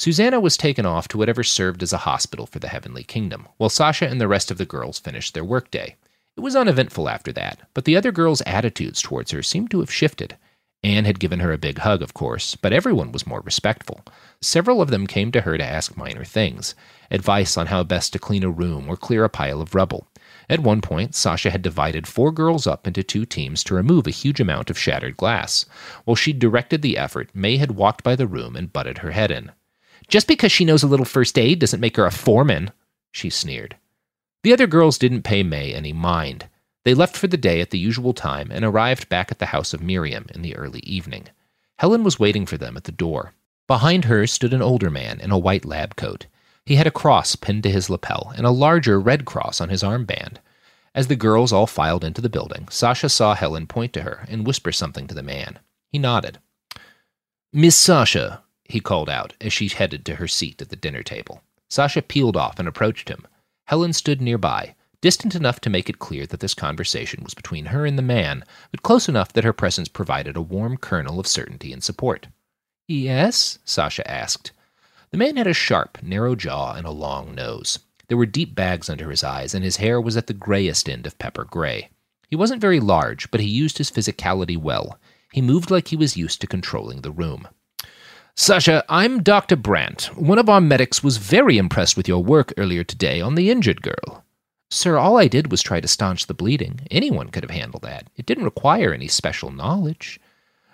[0.00, 3.68] Susanna was taken off to whatever served as a hospital for the Heavenly Kingdom, while
[3.68, 5.94] Sasha and the rest of the girls finished their workday.
[6.38, 9.92] It was uneventful after that, but the other girls' attitudes towards her seemed to have
[9.92, 10.38] shifted.
[10.82, 14.00] Anne had given her a big hug, of course, but everyone was more respectful.
[14.40, 16.74] Several of them came to her to ask minor things
[17.10, 20.08] advice on how best to clean a room or clear a pile of rubble.
[20.48, 24.12] At one point, Sasha had divided four girls up into two teams to remove a
[24.12, 25.66] huge amount of shattered glass.
[26.06, 29.30] While she'd directed the effort, May had walked by the room and butted her head
[29.30, 29.52] in.
[30.10, 32.72] Just because she knows a little first aid doesn't make her a foreman,
[33.12, 33.76] she sneered.
[34.42, 36.48] The other girls didn't pay May any mind.
[36.84, 39.72] They left for the day at the usual time and arrived back at the house
[39.72, 41.28] of Miriam in the early evening.
[41.78, 43.34] Helen was waiting for them at the door.
[43.68, 46.26] Behind her stood an older man in a white lab coat.
[46.66, 49.82] He had a cross pinned to his lapel and a larger red cross on his
[49.82, 50.38] armband.
[50.92, 54.44] As the girls all filed into the building, Sasha saw Helen point to her and
[54.44, 55.60] whisper something to the man.
[55.92, 56.38] He nodded.
[57.52, 61.42] Miss Sasha, he called out as she headed to her seat at the dinner table.
[61.68, 63.26] Sasha peeled off and approached him.
[63.66, 67.86] Helen stood nearby, distant enough to make it clear that this conversation was between her
[67.86, 71.72] and the man, but close enough that her presence provided a warm kernel of certainty
[71.72, 72.26] and support.
[72.88, 73.58] Yes?
[73.64, 74.52] Sasha asked.
[75.10, 77.78] The man had a sharp, narrow jaw and a long nose.
[78.08, 81.06] There were deep bags under his eyes, and his hair was at the grayest end
[81.06, 81.90] of pepper gray.
[82.28, 84.98] He wasn't very large, but he used his physicality well.
[85.32, 87.46] He moved like he was used to controlling the room.
[88.42, 89.54] Sasha, I'm Dr.
[89.54, 90.04] Brandt.
[90.16, 93.82] One of our medics was very impressed with your work earlier today on the injured
[93.82, 94.24] girl.
[94.70, 96.80] Sir, all I did was try to staunch the bleeding.
[96.90, 98.08] Anyone could have handled that.
[98.16, 100.18] It didn't require any special knowledge.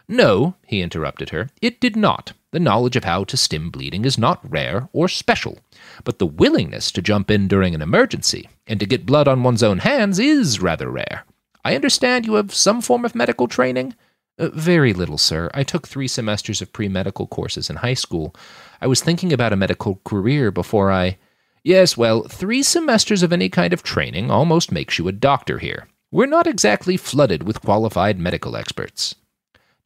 [0.06, 2.34] No, he interrupted her, it did not.
[2.52, 5.58] The knowledge of how to stem bleeding is not rare or special,
[6.04, 9.64] but the willingness to jump in during an emergency and to get blood on one's
[9.64, 11.24] own hands is rather rare.
[11.64, 13.96] I understand you have some form of medical training?
[14.38, 15.50] Uh, very little, sir.
[15.54, 18.34] I took three semesters of pre medical courses in high school.
[18.80, 21.18] I was thinking about a medical career before I.
[21.64, 25.88] Yes, well, three semesters of any kind of training almost makes you a doctor here.
[26.12, 29.16] We're not exactly flooded with qualified medical experts.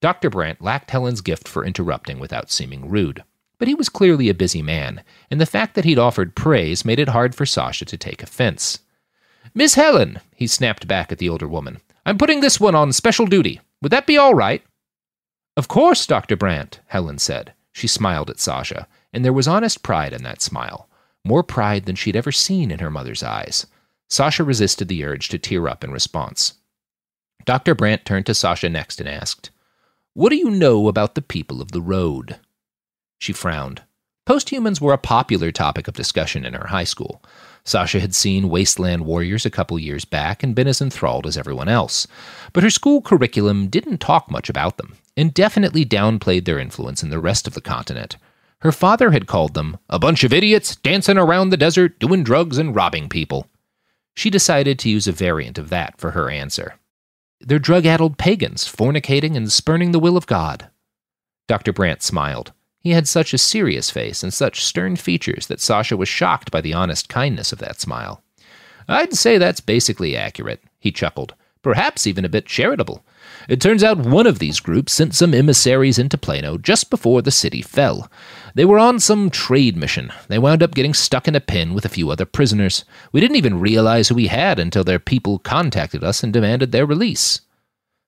[0.01, 0.31] Dr.
[0.31, 3.23] Brandt lacked Helen's gift for interrupting without seeming rude.
[3.59, 6.99] But he was clearly a busy man, and the fact that he'd offered praise made
[6.99, 8.81] it hard for Sasha to take offense.
[9.55, 13.27] Miss Helen, he snapped back at the older woman, I'm putting this one on special
[13.27, 13.61] duty.
[13.83, 14.62] Would that be all right?
[15.57, 16.37] Of course, Dr.
[16.37, 17.55] Brandt, Helen said.
[17.73, 20.88] She smiled at Sasha, and there was honest pride in that smile,
[21.25, 23.66] more pride than she'd ever seen in her mother's eyes.
[24.09, 26.55] Sasha resisted the urge to tear up in response.
[27.45, 27.75] Dr.
[27.75, 29.51] Brandt turned to Sasha next and asked,
[30.14, 32.38] What do you know about the people of the road?
[33.19, 33.83] She frowned.
[34.27, 37.23] Posthumans were a popular topic of discussion in her high school.
[37.64, 41.68] Sasha had seen Wasteland Warriors a couple years back and been as enthralled as everyone
[41.68, 42.07] else.
[42.53, 47.11] But her school curriculum didn't talk much about them, and definitely downplayed their influence in
[47.11, 48.16] the rest of the continent.
[48.61, 52.59] Her father had called them a bunch of idiots dancing around the desert, doing drugs,
[52.59, 53.46] and robbing people.
[54.14, 56.75] She decided to use a variant of that for her answer.
[57.40, 60.68] They're drug addled pagans, fornicating and spurning the will of God.
[61.49, 61.73] Dr.
[61.73, 62.53] Brandt smiled.
[62.81, 66.61] He had such a serious face and such stern features that Sasha was shocked by
[66.61, 68.23] the honest kindness of that smile.
[68.88, 71.35] I'd say that's basically accurate, he chuckled.
[71.62, 73.05] Perhaps even a bit charitable.
[73.47, 77.31] It turns out one of these groups sent some emissaries into Plano just before the
[77.31, 78.11] city fell.
[78.55, 80.11] They were on some trade mission.
[80.29, 82.85] They wound up getting stuck in a pen with a few other prisoners.
[83.12, 86.87] We didn't even realize who we had until their people contacted us and demanded their
[86.87, 87.43] release.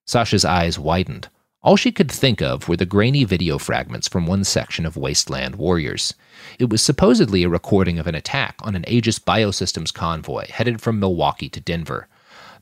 [0.06, 1.28] Sasha's eyes widened.
[1.62, 5.54] All she could think of were the grainy video fragments from one section of Wasteland
[5.54, 6.12] Warriors.
[6.58, 10.98] It was supposedly a recording of an attack on an Aegis Biosystems convoy headed from
[10.98, 12.08] Milwaukee to Denver.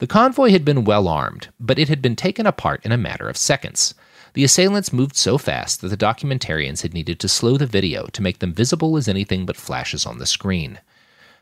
[0.00, 3.26] The convoy had been well armed, but it had been taken apart in a matter
[3.30, 3.94] of seconds.
[4.34, 8.22] The assailants moved so fast that the documentarians had needed to slow the video to
[8.22, 10.78] make them visible as anything but flashes on the screen.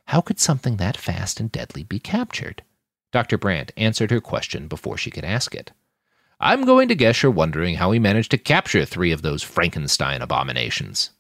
[0.07, 2.63] How could something that fast and deadly be captured?
[3.11, 3.37] Dr.
[3.37, 5.73] Brandt answered her question before she could ask it.
[6.41, 10.23] I'm going to guess you're wondering how he managed to capture three of those Frankenstein
[10.23, 11.11] abominations.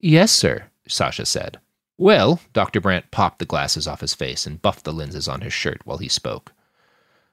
[0.00, 1.58] Yes, sir, Sasha said.
[1.96, 2.82] Well, Dr.
[2.82, 5.96] Brandt popped the glasses off his face and buffed the lenses on his shirt while
[5.96, 6.52] he spoke.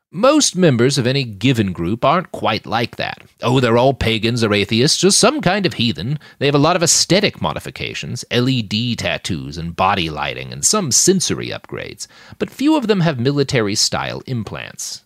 [0.10, 3.24] Most members of any given group aren't quite like that.
[3.42, 6.20] Oh, they're all pagans or atheists or some kind of heathen.
[6.38, 11.50] They have a lot of aesthetic modifications, LED tattoos and body lighting and some sensory
[11.50, 15.03] upgrades, but few of them have military style implants.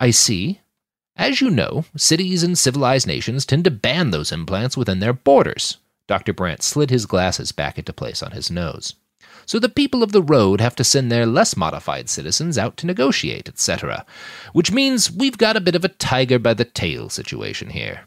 [0.00, 0.60] I see.
[1.16, 5.78] As you know, cities and civilized nations tend to ban those implants within their borders.
[6.06, 6.32] Dr.
[6.32, 8.94] Brandt slid his glasses back into place on his nose.
[9.44, 12.86] So the people of the road have to send their less modified citizens out to
[12.86, 14.04] negotiate, etc.
[14.52, 18.02] Which means we've got a bit of a tiger by the tail situation here.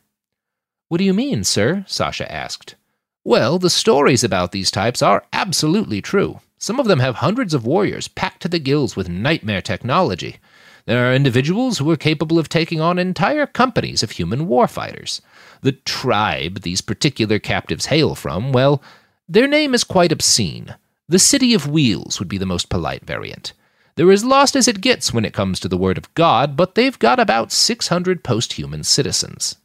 [0.88, 1.84] What do you mean, sir?
[1.88, 2.76] Sasha asked.
[3.24, 6.40] Well, the stories about these types are absolutely true.
[6.58, 10.38] Some of them have hundreds of warriors packed to the gills with nightmare technology.
[10.86, 15.22] There are individuals who are capable of taking on entire companies of human warfighters.
[15.62, 18.82] The tribe these particular captives hail from, well,
[19.28, 20.76] their name is quite obscene.
[21.08, 23.54] The City of Wheels would be the most polite variant.
[23.96, 26.76] They're as lost as it gets when it comes to the Word of God, but
[26.76, 29.58] they've got about 600 post human citizens.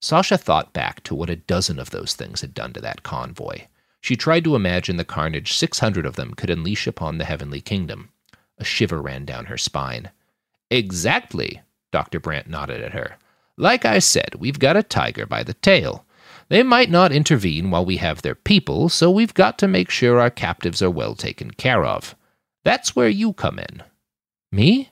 [0.00, 3.62] Sasha thought back to what a dozen of those things had done to that convoy.
[4.00, 8.10] She tried to imagine the carnage 600 of them could unleash upon the heavenly kingdom.
[8.58, 10.10] A shiver ran down her spine.
[10.70, 11.62] Exactly,
[11.92, 12.20] Dr.
[12.20, 13.16] Brandt nodded at her.
[13.56, 16.04] Like I said, we've got a tiger by the tail.
[16.48, 20.20] They might not intervene while we have their people, so we've got to make sure
[20.20, 22.14] our captives are well taken care of.
[22.64, 23.82] That's where you come in.
[24.52, 24.90] Me?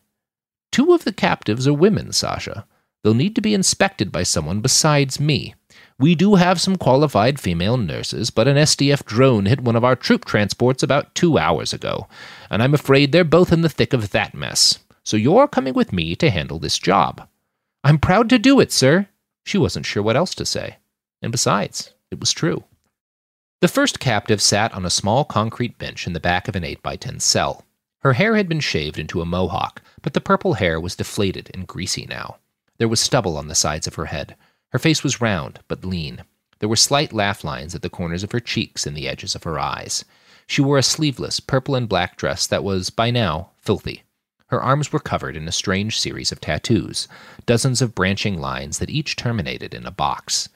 [0.73, 2.67] Two of the captives are women, Sasha.
[3.03, 5.55] They'll need to be inspected by someone besides me.
[5.99, 9.95] We do have some qualified female nurses, but an SDF drone hit one of our
[9.95, 12.09] troop transports about two hours ago,
[12.51, 14.79] and I'm afraid they're both in the thick of that mess.
[15.05, 17.29] So you're coming with me to handle this job.
[17.83, 19.09] I'm proud to do it, sir.
[19.45, 20.79] She wasn't sure what else to say.
[21.21, 22.65] And besides, it was true.
[23.61, 26.83] The first captive sat on a small concrete bench in the back of an 8
[26.83, 27.65] by 10 cell.
[28.01, 31.67] Her hair had been shaved into a mohawk, but the purple hair was deflated and
[31.67, 32.37] greasy now.
[32.79, 34.37] There was stubble on the sides of her head.
[34.71, 36.25] Her face was round, but lean.
[36.59, 39.45] There were slight laugh lines at the corners of her cheeks and the edges of
[39.45, 40.05] her eyes.
[40.47, 44.03] She wore a sleeveless purple and black dress that was, by now, filthy.
[44.55, 47.09] Her arms were covered in a strange series of tattoos,
[47.45, 50.49] dozens of branching lines that each terminated in a box.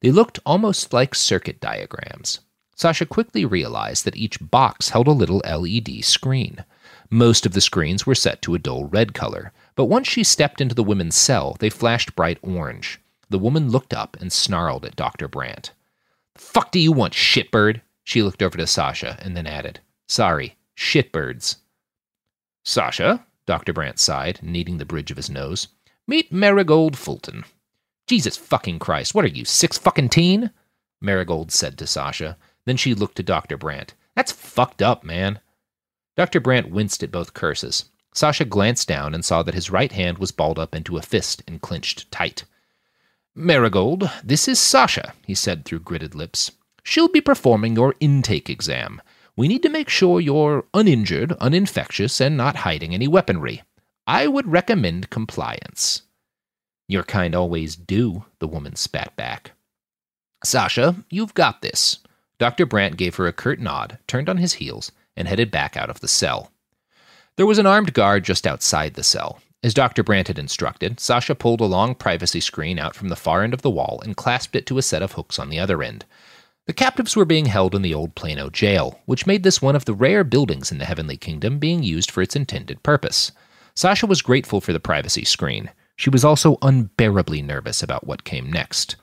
[0.00, 2.40] They looked almost like circuit diagrams.
[2.74, 6.64] Sasha quickly realized that each box held a little LED screen.
[7.10, 10.60] Most of the screens were set to a dull red color, but once she stepped
[10.60, 12.98] into the women's cell, they flashed bright orange.
[13.30, 15.28] The woman looked up and snarled at Dr.
[15.28, 15.70] Brandt.
[16.36, 17.82] Fuck do you want, shitbird?
[18.02, 19.78] She looked over to Sasha and then added,
[20.08, 21.58] Sorry, shitbirds.
[22.64, 23.72] Sasha, Dr.
[23.72, 25.68] Brandt sighed, kneading the bridge of his nose,
[26.06, 27.44] meet Marigold Fulton.
[28.06, 30.50] Jesus fucking Christ, what are you, six fucking teen?
[31.00, 32.36] Marigold said to Sasha.
[32.64, 33.56] Then she looked to Dr.
[33.56, 33.94] Brandt.
[34.14, 35.40] That's fucked up, man.
[36.16, 36.40] Dr.
[36.40, 37.86] Brandt winced at both curses.
[38.14, 41.42] Sasha glanced down and saw that his right hand was balled up into a fist
[41.46, 42.44] and clenched tight.
[43.34, 46.52] Marigold, this is Sasha, he said through gritted lips.
[46.84, 49.02] She'll be performing your intake exam.
[49.36, 53.62] We need to make sure you're uninjured, uninfectious, and not hiding any weaponry.
[54.06, 56.02] I would recommend compliance.
[56.88, 59.52] Your kind always do, the woman spat back.
[60.44, 61.98] Sasha, you've got this.
[62.38, 62.66] Dr.
[62.66, 66.00] Brandt gave her a curt nod, turned on his heels, and headed back out of
[66.00, 66.52] the cell.
[67.36, 69.40] There was an armed guard just outside the cell.
[69.64, 70.04] As Dr.
[70.04, 73.62] Brandt had instructed, Sasha pulled a long privacy screen out from the far end of
[73.62, 76.04] the wall and clasped it to a set of hooks on the other end.
[76.66, 79.84] The captives were being held in the old Plano jail, which made this one of
[79.84, 83.32] the rare buildings in the Heavenly Kingdom being used for its intended purpose.
[83.74, 85.70] Sasha was grateful for the privacy screen.
[85.96, 88.96] She was also unbearably nervous about what came next.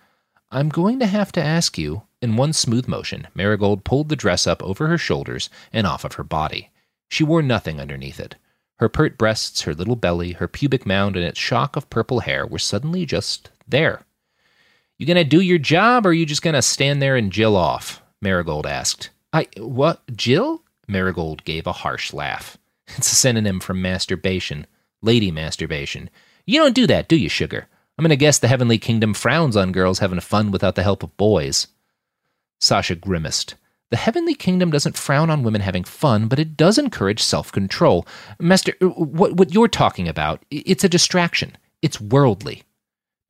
[0.49, 2.01] I'm going to have to ask you.
[2.20, 6.14] In one smooth motion, Marigold pulled the dress up over her shoulders and off of
[6.14, 6.72] her body.
[7.09, 8.36] She wore nothing underneath it.
[8.80, 12.47] Her pert breasts, her little belly, her pubic mound, and its shock of purple hair
[12.47, 14.01] were suddenly just there.
[15.02, 18.04] You gonna do your job, or are you just gonna stand there and Jill off?
[18.22, 19.10] Marigold asked.
[19.34, 20.62] I, what, Jill?
[20.88, 22.60] Marigold gave a harsh laugh.
[22.86, 24.68] It's a synonym for masturbation,
[25.02, 26.12] lady masturbation.
[26.45, 27.66] You don't do that, do you, sugar?
[27.97, 31.18] I'm gonna guess the Heavenly Kingdom frowns on girls having fun without the help of
[31.18, 31.66] boys.
[32.60, 33.56] Sasha grimaced.
[33.89, 38.06] The Heavenly Kingdom doesn't frown on women having fun, but it does encourage self control.
[38.39, 41.58] Master, uh, what, what you're talking about, it's a distraction.
[41.82, 42.62] It's worldly.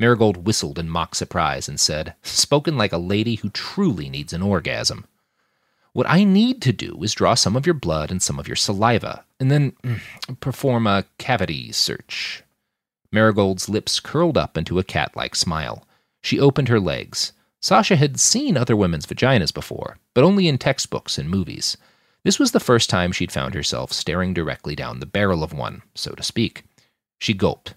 [0.02, 4.42] Marigold whistled in mock surprise and said, spoken like a lady who truly needs an
[4.42, 5.06] orgasm.
[5.94, 8.56] What I need to do is draw some of your blood and some of your
[8.56, 10.00] saliva, and then mm,
[10.40, 12.42] perform a cavity search.
[13.12, 15.86] Marigold's lips curled up into a cat like smile.
[16.24, 17.34] She opened her legs.
[17.60, 21.78] Sasha had seen other women's vaginas before, but only in textbooks and movies.
[22.24, 25.84] This was the first time she'd found herself staring directly down the barrel of one,
[25.94, 26.64] so to speak.
[27.20, 27.76] She gulped.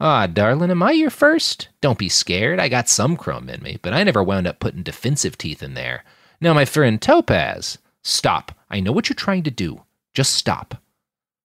[0.00, 1.68] Ah, darling, am I your first?
[1.80, 2.58] Don't be scared.
[2.58, 5.74] I got some chrome in me, but I never wound up putting defensive teeth in
[5.74, 6.04] there.
[6.40, 7.78] Now, my friend Topaz.
[8.02, 8.52] Stop.
[8.68, 9.82] I know what you're trying to do.
[10.12, 10.82] Just stop.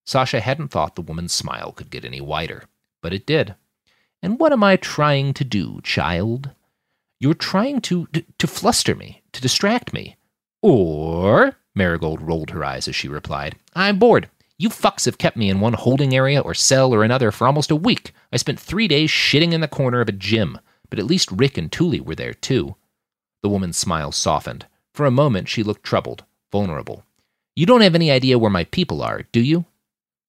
[0.05, 2.63] Sasha hadn't thought the woman's smile could get any wider,
[3.01, 3.55] but it did.
[4.21, 6.49] And what am I trying to do, child?
[7.19, 10.17] You're trying to, to, to fluster me, to distract me.
[10.61, 14.29] Or, Marigold rolled her eyes as she replied, I'm bored.
[14.61, 17.71] You fucks have kept me in one holding area or cell or another for almost
[17.71, 18.11] a week.
[18.33, 21.57] I spent three days shitting in the corner of a gym, but at least Rick
[21.57, 22.75] and Tuli were there too.
[23.41, 24.65] The woman's smile softened.
[24.93, 27.05] For a moment, she looked troubled, vulnerable.
[27.55, 29.63] You don't have any idea where my people are, do you?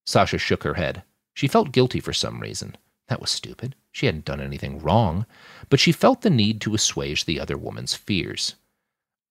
[0.06, 1.02] Sasha shook her head.
[1.34, 2.76] She felt guilty for some reason.
[3.08, 3.74] That was stupid.
[3.90, 5.26] She hadn't done anything wrong,
[5.70, 8.54] but she felt the need to assuage the other woman's fears.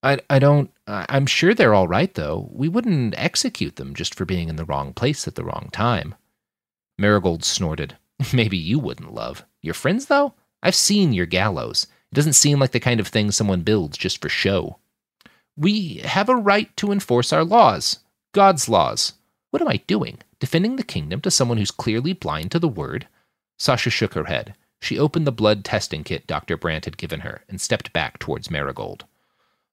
[0.02, 0.72] I, I don't.
[0.88, 2.50] I'm sure they're all right, though.
[2.52, 6.16] We wouldn't execute them just for being in the wrong place at the wrong time.
[6.97, 7.97] Marigold snorted.
[8.34, 9.45] Maybe you wouldn't, love.
[9.62, 10.34] Your friends, though?
[10.64, 11.88] I've seen your gallows.
[12.12, 14.80] It doesn't seem like the kind of thing someone builds just for show.
[15.56, 18.00] We have a right to enforce our laws.
[18.34, 19.14] God's laws.
[19.52, 20.20] What am I doing?
[20.39, 23.08] Defending the kingdom to someone who's clearly blind to the word?
[23.58, 24.56] Sasha shook her head.
[24.82, 26.56] She opened the blood testing kit Dr.
[26.56, 29.06] Brandt had given her and stepped back towards Marigold.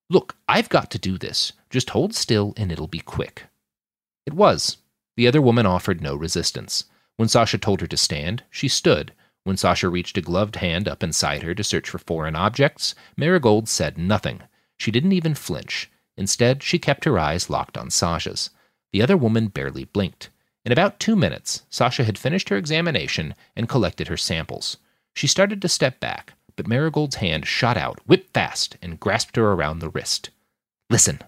[0.08, 1.52] Look, I've got to do this.
[1.68, 3.44] Just hold still and it'll be quick.
[4.24, 4.78] It was.
[5.16, 6.84] The other woman offered no resistance.
[7.16, 9.12] When Sasha told her to stand, she stood.
[9.44, 13.68] When Sasha reached a gloved hand up inside her to search for foreign objects, Marigold
[13.68, 14.42] said nothing.
[14.78, 15.90] She didn't even flinch.
[16.16, 18.50] Instead, she kept her eyes locked on Sasha's.
[18.92, 20.30] The other woman barely blinked.
[20.64, 24.78] In about two minutes, Sasha had finished her examination and collected her samples.
[25.14, 29.52] She started to step back, but Marigold's hand shot out, whip fast, and grasped her
[29.52, 30.30] around the wrist.
[30.90, 31.20] Listen.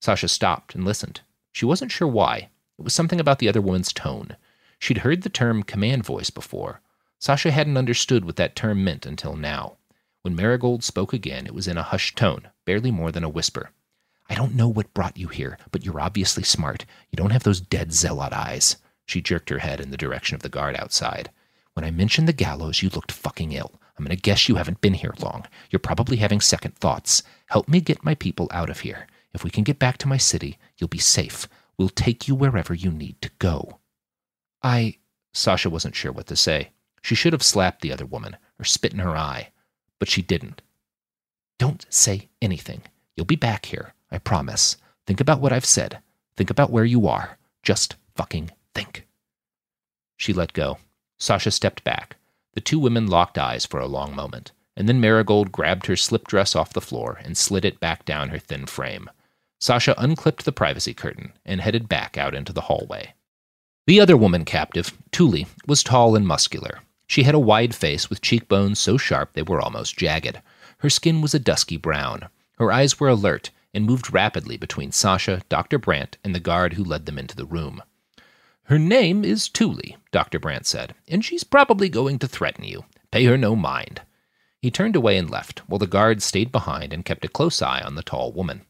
[0.00, 1.20] Sasha stopped and listened.
[1.52, 2.48] She wasn't sure why.
[2.78, 4.36] It was something about the other woman's tone.
[4.78, 6.80] She'd heard the term command voice before.
[7.18, 9.76] Sasha hadn't understood what that term meant until now.
[10.22, 13.70] When Marigold spoke again, it was in a hushed tone, barely more than a whisper.
[14.30, 16.84] I don't know what brought you here, but you're obviously smart.
[17.10, 18.76] You don't have those dead zealot eyes.
[19.06, 21.30] She jerked her head in the direction of the guard outside.
[21.72, 23.80] When I mentioned the gallows, you looked fucking ill.
[23.98, 25.44] I'm going to guess you haven't been here long.
[25.70, 27.22] You're probably having second thoughts.
[27.46, 29.08] Help me get my people out of here.
[29.34, 31.48] If we can get back to my city, you'll be safe.
[31.76, 33.78] We'll take you wherever you need to go.
[34.62, 34.98] I.
[35.32, 36.70] Sasha wasn't sure what to say.
[37.02, 39.50] She should have slapped the other woman or spit in her eye,
[39.98, 40.62] but she didn't.
[41.58, 42.82] Don't say anything.
[43.16, 43.94] You'll be back here.
[44.10, 44.76] I promise.
[45.06, 45.98] Think about what I've said.
[46.36, 47.38] Think about where you are.
[47.62, 49.06] Just fucking think.
[50.16, 50.78] She let go.
[51.18, 52.16] Sasha stepped back.
[52.54, 56.26] The two women locked eyes for a long moment, and then Marigold grabbed her slip
[56.26, 59.10] dress off the floor and slid it back down her thin frame.
[59.60, 63.14] Sasha unclipped the privacy curtain and headed back out into the hallway.
[63.86, 66.80] The other woman captive, Tuli, was tall and muscular.
[67.06, 70.40] She had a wide face with cheekbones so sharp they were almost jagged.
[70.78, 72.28] Her skin was a dusky brown.
[72.58, 75.78] Her eyes were alert and moved rapidly between Sasha, Dr.
[75.78, 77.82] Brandt, and the guard who led them into the room.
[78.68, 80.38] Her name is Tuli, Dr.
[80.38, 82.84] Brandt said, and she's probably going to threaten you.
[83.10, 84.02] Pay her no mind.
[84.60, 87.80] He turned away and left, while the guards stayed behind and kept a close eye
[87.80, 88.66] on the tall woman.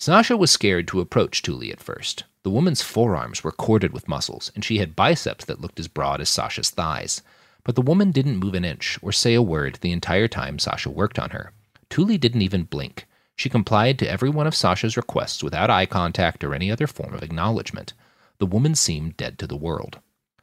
[0.00, 2.24] Sasha was scared to approach Tuli at first.
[2.42, 6.20] The woman's forearms were corded with muscles, and she had biceps that looked as broad
[6.20, 7.22] as Sasha's thighs.
[7.62, 10.90] But the woman didn't move an inch or say a word the entire time Sasha
[10.90, 11.52] worked on her.
[11.88, 13.06] Tuli didn't even blink.
[13.36, 17.14] She complied to every one of Sasha's requests without eye contact or any other form
[17.14, 17.92] of acknowledgement.
[18.38, 20.00] The woman seemed dead to the world.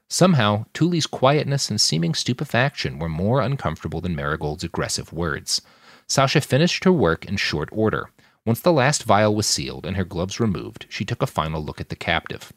[0.10, 5.62] Somehow, Tuli's quietness and seeming stupefaction were more uncomfortable than Marigold's aggressive words.
[6.08, 8.10] Sasha finished her work in short order.
[8.46, 11.80] Once the last vial was sealed and her gloves removed, she took a final look
[11.80, 12.52] at the captive.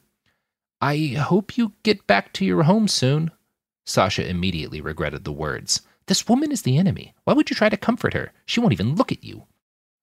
[0.80, 3.30] I hope you get back to your home soon.
[3.86, 5.82] Sasha immediately regretted the words.
[6.06, 7.14] This woman is the enemy.
[7.24, 8.32] Why would you try to comfort her?
[8.46, 9.44] She won't even look at you.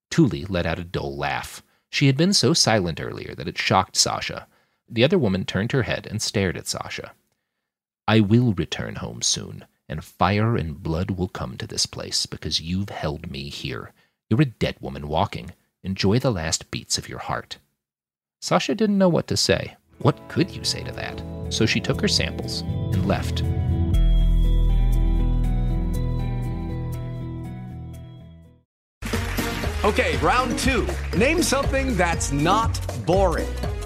[0.10, 1.62] Tuli let out a dull laugh.
[1.90, 4.48] She had been so silent earlier that it shocked Sasha.
[4.94, 7.14] The other woman turned her head and stared at Sasha.
[8.10, 12.60] I will return home soon, and fire and blood will come to this place because
[12.60, 13.94] you've held me here.
[14.30, 15.52] You're a dead woman walking.
[15.82, 17.58] Enjoy the last beats of your heart.
[18.42, 19.78] Sasha didn't know what to say.
[20.00, 21.24] What could you say to that?
[21.50, 23.44] So she took her samples and left.
[29.86, 30.86] Okay, round two.
[31.18, 33.48] Name something that's not boring.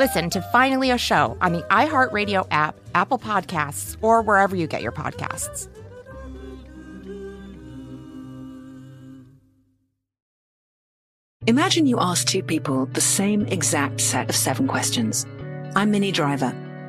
[0.00, 4.80] Listen to Finally a Show on the iHeartRadio app, Apple Podcasts, or wherever you get
[4.80, 5.68] your podcasts.
[11.46, 15.26] Imagine you ask two people the same exact set of seven questions.
[15.76, 16.54] I'm Minnie Driver,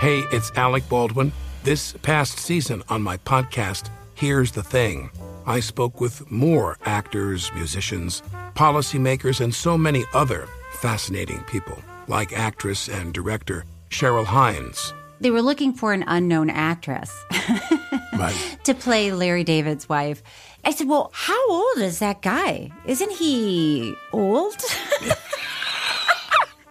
[0.00, 1.30] Hey, it's Alec Baldwin.
[1.62, 5.10] This past season on my podcast, Here's the Thing,
[5.46, 8.22] I spoke with more actors, musicians,
[8.54, 11.78] policymakers, and so many other fascinating people,
[12.08, 14.94] like actress and director Cheryl Hines.
[15.20, 17.14] They were looking for an unknown actress
[18.18, 18.58] Right.
[18.64, 20.22] to play Larry David's wife.
[20.64, 22.70] I said, Well, how old is that guy?
[22.86, 24.56] Isn't he old?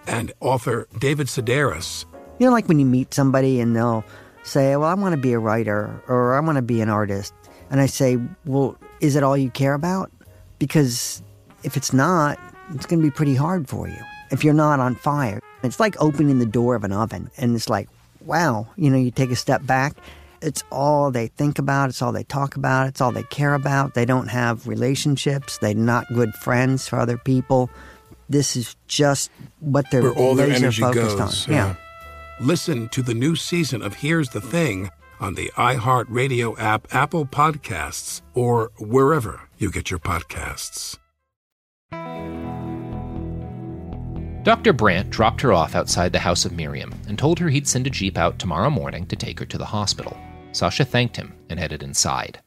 [0.07, 2.03] And author David Sedaris.
[2.39, 4.03] You know, like when you meet somebody and they'll
[4.43, 7.33] say, Well, I want to be a writer or I want to be an artist.
[7.69, 10.11] And I say, Well, is it all you care about?
[10.57, 11.21] Because
[11.63, 12.39] if it's not,
[12.73, 13.97] it's going to be pretty hard for you
[14.31, 15.41] if you're not on fire.
[15.63, 17.89] It's like opening the door of an oven and it's like,
[18.25, 19.93] wow, you know, you take a step back.
[20.41, 21.89] It's all they think about.
[21.89, 22.87] It's all they talk about.
[22.87, 23.93] It's all they care about.
[23.93, 25.57] They don't have relationships.
[25.57, 27.69] They're not good friends for other people.
[28.29, 31.47] This is just what they're Where all their energy focused goes.
[31.47, 31.53] on.
[31.53, 31.75] yeah.
[32.41, 38.21] Listen to the new season of Here's the Thing on the iHeartRadio app, Apple Podcasts,
[38.33, 40.97] or wherever you get your podcasts.
[44.43, 44.71] Dr.
[44.71, 47.89] Brandt dropped her off outside the house of Miriam and told her he'd send a
[47.89, 50.17] jeep out tomorrow morning to take her to the hospital.
[50.53, 52.39] Sasha thanked him and headed inside.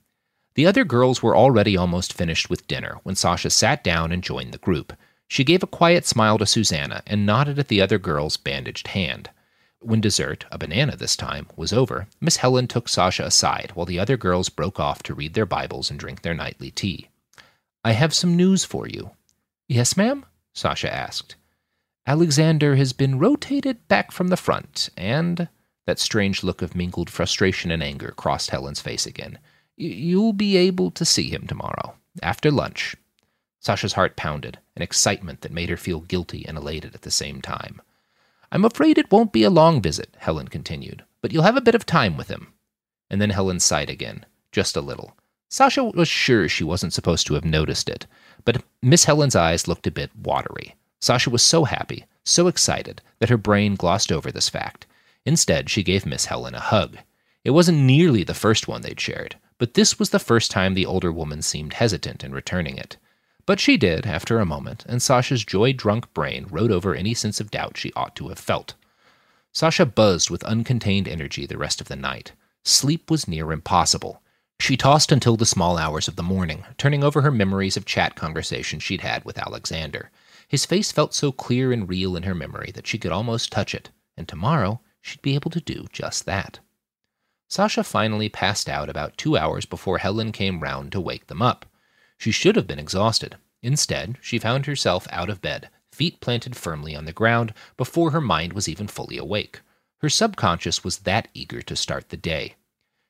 [0.55, 4.53] The other girls were already almost finished with dinner when Sasha sat down and joined
[4.53, 4.95] the group.
[5.29, 9.29] She gave a quiet smile to Susanna and nodded at the other girl's bandaged hand.
[9.83, 13.99] When dessert, a banana this time, was over, Miss Helen took Sasha aside while the
[13.99, 17.09] other girls broke off to read their Bibles and drink their nightly tea.
[17.85, 19.11] I have some news for you.
[19.69, 20.25] Yes, ma'am?
[20.55, 21.35] Sasha asked.
[22.07, 25.49] Alexander has been rotated back from the front, and
[25.87, 29.39] that strange look of mingled frustration and anger crossed Helen's face again.
[29.77, 32.95] You'll be able to see him tomorrow, after lunch.
[33.59, 37.41] Sasha's heart pounded, an excitement that made her feel guilty and elated at the same
[37.41, 37.83] time.
[38.53, 41.75] I'm afraid it won't be a long visit, Helen continued, but you'll have a bit
[41.75, 42.53] of time with him.
[43.09, 45.17] And then Helen sighed again, just a little.
[45.49, 48.07] Sasha was sure she wasn't supposed to have noticed it,
[48.45, 50.77] but Miss Helen's eyes looked a bit watery.
[51.01, 54.87] Sasha was so happy, so excited, that her brain glossed over this fact.
[55.25, 56.99] Instead, she gave Miss Helen a hug.
[57.45, 60.85] It wasn't nearly the first one they'd shared, but this was the first time the
[60.85, 62.99] older woman seemed hesitant in returning it.
[63.45, 67.41] But she did, after a moment, and Sasha's joy drunk brain rode over any sense
[67.41, 68.75] of doubt she ought to have felt.
[69.53, 72.33] Sasha buzzed with uncontained energy the rest of the night.
[72.65, 74.23] Sleep was near impossible.
[74.61, 78.15] She tossed until the small hours of the morning, turning over her memories of chat
[78.15, 80.11] conversations she'd had with Alexander.
[80.47, 83.75] His face felt so clear and real in her memory that she could almost touch
[83.75, 86.61] it, and tomorrow she'd be able to do just that.
[87.49, 91.67] Sasha finally passed out about two hours before Helen came round to wake them up.
[92.23, 93.37] She should have been exhausted.
[93.65, 98.21] Instead, she found herself out of bed, feet planted firmly on the ground, before her
[98.21, 99.61] mind was even fully awake.
[100.03, 102.55] Her subconscious was that eager to start the day.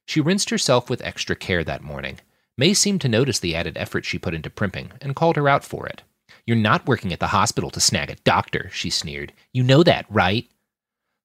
[0.06, 2.20] She rinsed herself with extra care that morning.
[2.56, 5.62] May seemed to notice the added effort she put into primping and called her out
[5.62, 6.00] for it.
[6.46, 9.34] You're not working at the hospital to snag a doctor, she sneered.
[9.52, 10.48] You know that, right?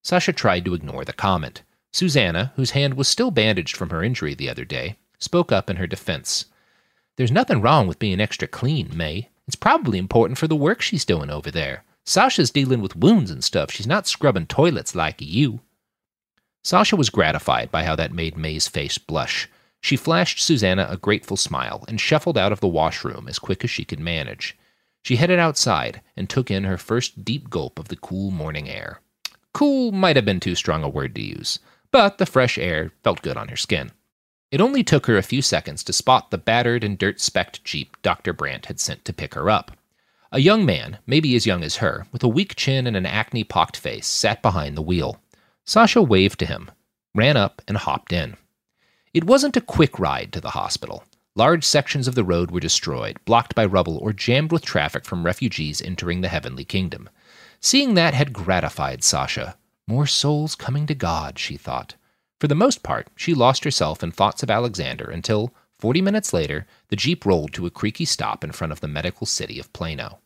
[0.04, 1.62] Sasha tried to ignore the comment.
[1.94, 5.78] Susanna, whose hand was still bandaged from her injury the other day, spoke up in
[5.78, 6.48] her defense.
[7.18, 9.30] There's nothing wrong with being extra clean, May.
[9.48, 11.84] It's probably important for the work she's doing over there.
[12.06, 13.72] Sasha's dealing with wounds and stuff.
[13.72, 15.62] She's not scrubbing toilets like you.
[16.64, 19.50] Sasha was gratified by how that made May's face blush.
[19.82, 23.70] She flashed Susanna a grateful smile and shuffled out of the washroom as quick as
[23.70, 24.56] she could manage.
[25.02, 29.02] She headed outside and took in her first deep gulp of the cool morning air.
[29.54, 31.60] Cool might have been too strong a word to use,
[31.92, 33.92] but the fresh air felt good on her skin.
[34.50, 37.98] It only took her a few seconds to spot the battered and dirt specked jeep
[38.02, 38.32] Dr.
[38.32, 39.72] Brandt had sent to pick her up.
[40.32, 43.44] A young man, maybe as young as her, with a weak chin and an acne
[43.44, 45.20] pocked face, sat behind the wheel.
[45.66, 46.72] Sasha waved to him,
[47.14, 48.38] ran up, and hopped in.
[49.14, 51.04] It wasn't a quick ride to the hospital.
[51.36, 55.26] Large sections of the road were destroyed, blocked by rubble, or jammed with traffic from
[55.26, 57.10] refugees entering the heavenly kingdom.
[57.60, 59.58] Seeing that had gratified Sasha.
[59.88, 61.96] More souls coming to God, she thought.
[62.40, 66.68] For the most part, she lost herself in thoughts of Alexander until, forty minutes later,
[66.90, 70.20] the Jeep rolled to a creaky stop in front of the medical city of Plano.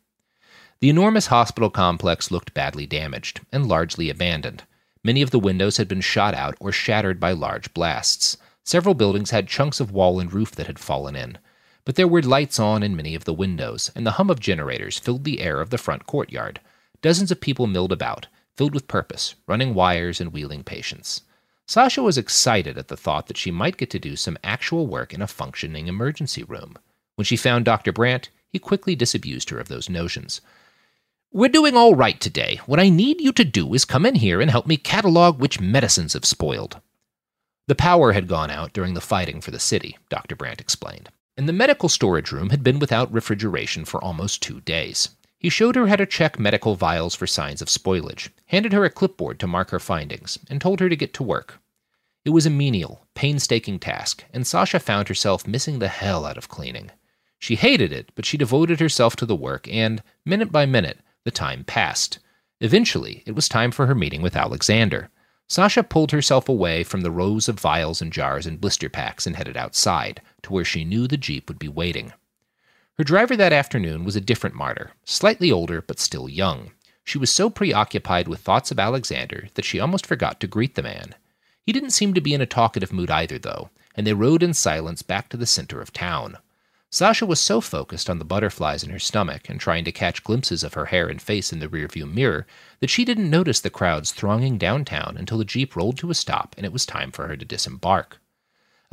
[0.82, 4.64] The enormous hospital complex looked badly damaged and largely abandoned.
[5.04, 8.38] Many of the windows had been shot out or shattered by large blasts.
[8.64, 11.38] Several buildings had chunks of wall and roof that had fallen in.
[11.86, 15.00] But there were lights on in many of the windows, and the hum of generators
[15.00, 16.60] filled the air of the front courtyard.
[17.02, 21.22] Dozens of people milled about, filled with purpose, running wires and wheeling patients.
[21.68, 25.14] Sasha was excited at the thought that she might get to do some actual work
[25.14, 26.78] in a functioning emergency room.
[27.16, 27.92] When she found Dr.
[27.92, 30.42] Brandt, he quickly disabused her of those notions.
[31.32, 32.60] We're doing all right today.
[32.66, 35.62] What I need you to do is come in here and help me catalog which
[35.62, 36.82] medicines have spoiled.
[37.68, 40.36] The power had gone out during the fighting for the city, Dr.
[40.36, 41.08] Brandt explained,
[41.38, 45.10] and the medical storage room had been without refrigeration for almost two days.
[45.42, 48.92] He showed her how to check medical vials for signs of spoilage, handed her a
[48.92, 51.60] clipboard to mark her findings, and told her to get to work.
[52.24, 56.48] It was a menial, painstaking task, and Sasha found herself missing the hell out of
[56.48, 56.92] cleaning.
[57.40, 61.32] She hated it, but she devoted herself to the work, and, minute by minute, the
[61.32, 62.20] time passed.
[62.60, 65.10] Eventually, it was time for her meeting with Alexander.
[65.50, 69.36] Sasha pulled herself away from the rows of vials and jars and blister packs and
[69.36, 72.14] headed outside, to where she knew the Jeep would be waiting.
[72.98, 76.72] Her driver that afternoon was a different martyr, slightly older but still young.
[77.04, 80.84] She was so preoccupied with thoughts of Alexander that she almost forgot to greet the
[80.84, 81.16] man.
[81.66, 84.54] He didn't seem to be in a talkative mood either, though, and they rode in
[84.54, 86.38] silence back to the center of town.
[86.90, 90.62] Sasha was so focused on the butterflies in her stomach and trying to catch glimpses
[90.62, 92.46] of her hair and face in the rearview mirror
[92.82, 96.54] that she didn't notice the crowds thronging downtown until the Jeep rolled to a stop
[96.58, 98.20] and it was time for her to disembark.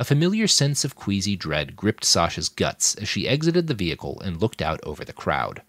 [0.01, 4.41] A familiar sense of queasy dread gripped Sasha's guts as she exited the vehicle and
[4.41, 5.61] looked out over the crowd.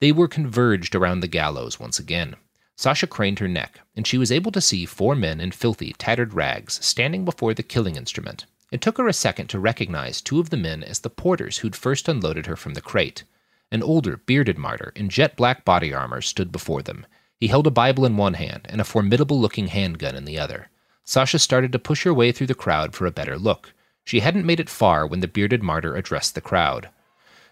[0.00, 2.36] They were converged around the gallows once again.
[2.76, 6.32] Sasha craned her neck, and she was able to see four men in filthy, tattered
[6.32, 8.46] rags standing before the killing instrument.
[8.72, 11.76] It took her a second to recognize two of the men as the porters who'd
[11.76, 13.24] first unloaded her from the crate.
[13.70, 17.04] An older, bearded martyr in jet black body armor stood before them.
[17.38, 20.70] He held a Bible in one hand and a formidable looking handgun in the other.
[21.04, 23.73] Sasha started to push her way through the crowd for a better look.
[24.04, 26.88] She hadn't made it far when the bearded martyr addressed the crowd.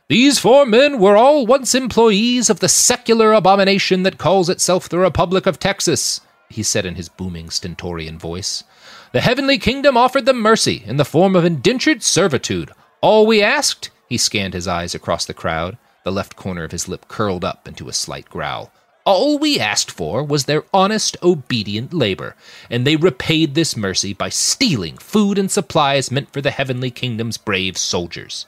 [0.09, 4.99] These four men were all once employees of the secular abomination that calls itself the
[4.99, 8.65] Republic of Texas, he said in his booming stentorian voice.
[9.13, 12.71] The heavenly kingdom offered them mercy in the form of indentured servitude.
[13.01, 16.89] All we asked, he scanned his eyes across the crowd, the left corner of his
[16.89, 18.71] lip curled up into a slight growl.
[19.05, 22.37] All we asked for was their honest, obedient labor,
[22.71, 27.37] and they repaid this mercy by stealing food and supplies meant for the heavenly kingdom's
[27.37, 28.47] brave soldiers.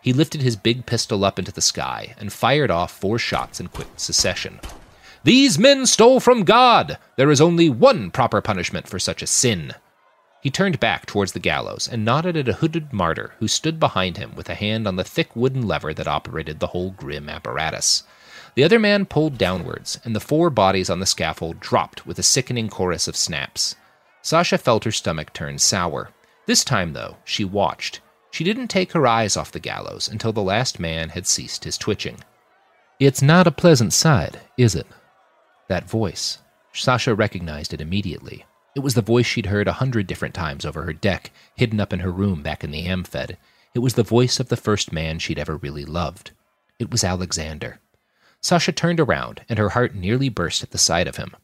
[0.00, 3.66] He lifted his big pistol up into the sky and fired off four shots in
[3.68, 4.60] quick succession.
[5.24, 6.96] These men stole from God!
[7.16, 9.74] There is only one proper punishment for such a sin.
[10.40, 14.16] He turned back towards the gallows and nodded at a hooded martyr who stood behind
[14.16, 18.04] him with a hand on the thick wooden lever that operated the whole grim apparatus.
[18.54, 22.22] The other man pulled downwards, and the four bodies on the scaffold dropped with a
[22.22, 23.76] sickening chorus of snaps.
[24.22, 26.10] Sasha felt her stomach turn sour.
[26.46, 28.00] This time, though, she watched.
[28.30, 31.78] She didn't take her eyes off the gallows until the last man had ceased his
[31.78, 32.18] twitching.
[33.00, 34.86] It's not a pleasant sight, is it?
[35.68, 36.38] That voice.
[36.72, 38.44] Sasha recognized it immediately.
[38.74, 41.92] It was the voice she'd heard a hundred different times over her deck, hidden up
[41.92, 43.36] in her room back in the Amfed.
[43.74, 46.32] It was the voice of the first man she'd ever really loved.
[46.78, 47.80] It was Alexander.
[48.42, 51.34] Sasha turned around, and her heart nearly burst at the sight of him.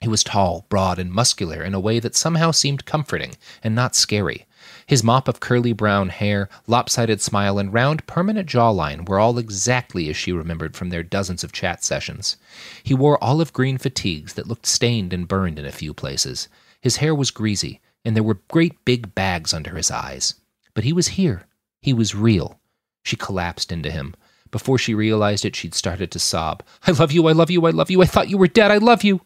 [0.00, 3.94] He was tall, broad, and muscular in a way that somehow seemed comforting and not
[3.94, 4.46] scary.
[4.86, 10.08] His mop of curly brown hair, lopsided smile, and round, permanent jawline were all exactly
[10.10, 12.36] as she remembered from their dozens of chat sessions.
[12.82, 16.48] He wore olive green fatigues that looked stained and burned in a few places.
[16.80, 20.34] His hair was greasy, and there were great big bags under his eyes.
[20.74, 21.46] But he was here.
[21.80, 22.58] He was real.
[23.04, 24.14] She collapsed into him.
[24.52, 26.62] Before she realized it, she'd started to sob.
[26.86, 28.02] I love you, I love you, I love you.
[28.02, 28.70] I thought you were dead.
[28.70, 29.22] I love you.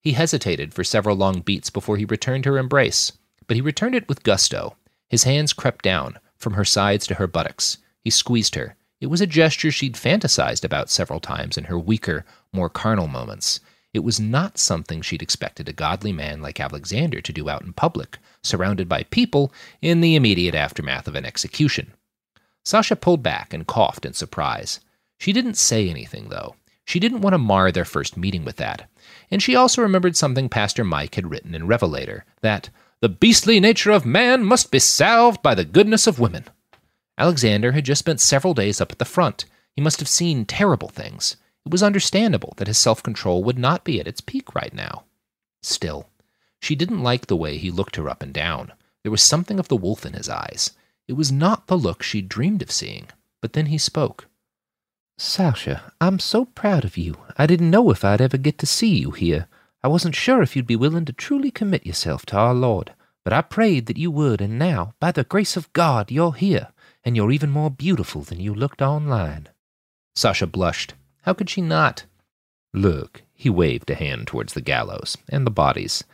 [0.00, 3.12] He hesitated for several long beats before he returned her embrace,
[3.46, 4.76] but he returned it with gusto.
[5.08, 7.78] His hands crept down, from her sides to her buttocks.
[8.02, 8.74] He squeezed her.
[9.00, 13.60] It was a gesture she'd fantasized about several times in her weaker, more carnal moments.
[13.92, 17.74] It was not something she'd expected a godly man like Alexander to do out in
[17.74, 19.52] public, surrounded by people,
[19.82, 21.92] in the immediate aftermath of an execution.
[22.64, 24.80] Sasha pulled back and coughed in surprise.
[25.18, 26.56] She didn't say anything, though.
[26.84, 28.88] She didn't want to mar their first meeting with that.
[29.30, 33.90] And she also remembered something Pastor Mike had written in Revelator that the beastly nature
[33.90, 36.44] of man must be salved by the goodness of women.
[37.18, 39.44] Alexander had just spent several days up at the front.
[39.74, 41.36] He must have seen terrible things.
[41.64, 45.04] It was understandable that his self control would not be at its peak right now.
[45.62, 46.08] Still,
[46.60, 48.72] she didn't like the way he looked her up and down.
[49.02, 50.72] There was something of the wolf in his eyes.
[51.08, 53.08] It was not the look she'd dreamed of seeing.
[53.40, 54.28] But then he spoke.
[55.18, 57.16] Sasha, I'm so proud of you.
[57.36, 59.48] I didn't know if I'd ever get to see you here.
[59.82, 62.94] I wasn't sure if you'd be willing to truly commit yourself to our Lord,
[63.24, 66.68] but I prayed that you would, and now, by the grace of God, you're here,
[67.04, 69.48] and you're even more beautiful than you looked online.
[70.14, 70.94] Sasha blushed.
[71.22, 72.04] How could she not?
[72.72, 76.04] Look, he waved a hand towards the gallows and the bodies.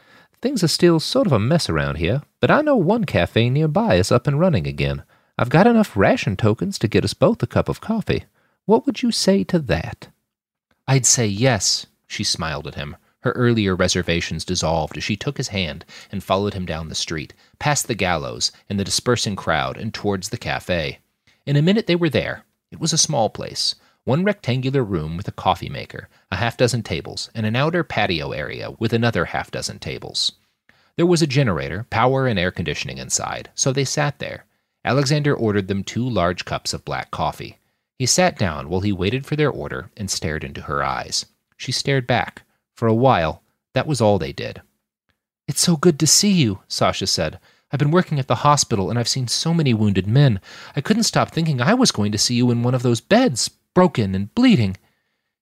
[0.40, 3.96] Things are still sort of a mess around here, but I know one cafe nearby
[3.96, 5.02] is up and running again.
[5.36, 8.24] I've got enough ration tokens to get us both a cup of coffee.
[8.64, 10.08] What would you say to that?
[10.86, 12.96] I'd say yes, she smiled at him.
[13.22, 17.34] Her earlier reservations dissolved as she took his hand and followed him down the street,
[17.58, 21.00] past the gallows and the dispersing crowd, and towards the cafe.
[21.46, 22.44] In a minute they were there.
[22.70, 23.74] It was a small place,
[24.08, 28.32] one rectangular room with a coffee maker, a half dozen tables, and an outer patio
[28.32, 30.32] area with another half dozen tables.
[30.96, 34.46] There was a generator, power, and air conditioning inside, so they sat there.
[34.82, 37.58] Alexander ordered them two large cups of black coffee.
[37.98, 41.26] He sat down while he waited for their order and stared into her eyes.
[41.58, 42.44] She stared back.
[42.76, 43.42] For a while,
[43.74, 44.62] that was all they did.
[45.46, 47.38] It's so good to see you, Sasha said.
[47.70, 50.40] I've been working at the hospital and I've seen so many wounded men.
[50.74, 53.50] I couldn't stop thinking I was going to see you in one of those beds,
[53.78, 54.76] broken and bleeding.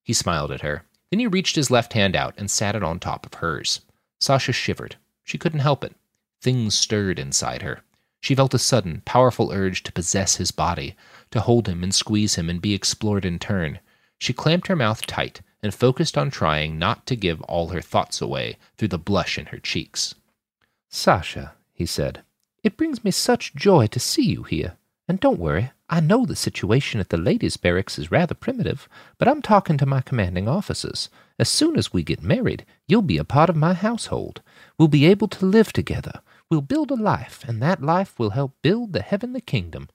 [0.02, 0.82] He smiled at her.
[1.10, 3.80] Then he reached his left hand out and sat it on top of hers.
[4.20, 4.96] Sasha shivered.
[5.24, 5.94] She couldn't help it.
[6.42, 7.80] Things stirred inside her.
[8.20, 10.96] She felt a sudden, powerful urge to possess his body,
[11.30, 13.78] to hold him and squeeze him and be explored in turn.
[14.18, 18.20] She clamped her mouth tight and focused on trying not to give all her thoughts
[18.20, 20.14] away through the blush in her cheeks.
[20.90, 22.22] Sasha, he said,
[22.62, 24.76] it brings me such joy to see you here.
[25.08, 28.88] And don't worry, I know the situation at the ladies' barracks is rather primitive,
[29.18, 31.08] but I'm talking to my commanding officers.
[31.38, 34.42] As soon as we get married, you'll be a part of my household.
[34.78, 36.20] We'll be able to live together.
[36.50, 39.88] We'll build a life, and that life will help build the heavenly kingdom.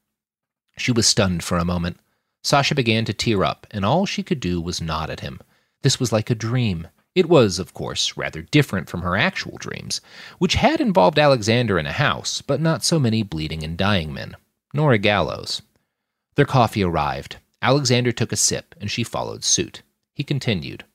[0.78, 2.00] She was stunned for a moment.
[2.44, 5.42] Sasha began to tear up, and all she could do was nod at him.
[5.82, 6.88] This was like a dream.
[7.16, 10.00] It was, of course, rather different from her actual dreams,
[10.38, 14.36] which had involved Alexander in a house, but not so many bleeding and dying men,
[14.74, 15.62] nor a gallows.
[16.36, 17.38] Their coffee arrived.
[17.62, 19.82] Alexander took a sip, and she followed suit.
[20.14, 20.86] He continued.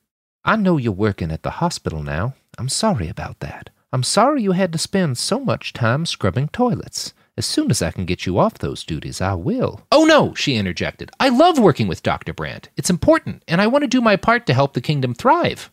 [0.43, 2.35] I know you're working at the hospital now.
[2.57, 3.69] I'm sorry about that.
[3.93, 7.13] I'm sorry you had to spend so much time scrubbing toilets.
[7.37, 9.81] As soon as I can get you off those duties, I will.
[9.91, 11.11] Oh, no, she interjected.
[11.19, 12.33] I love working with Dr.
[12.33, 12.69] Brandt.
[12.75, 15.69] It's important, and I want to do my part to help the kingdom thrive.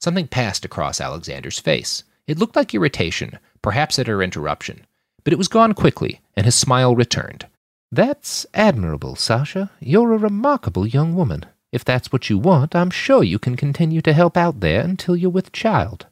[0.00, 2.04] Something passed across Alexander's face.
[2.26, 4.86] It looked like irritation, perhaps at her interruption,
[5.24, 7.46] but it was gone quickly, and his smile returned.
[7.90, 9.70] That's admirable, Sasha.
[9.80, 11.44] You're a remarkable young woman.
[11.72, 15.16] If that's what you want, I'm sure you can continue to help out there until
[15.16, 16.06] you're with child.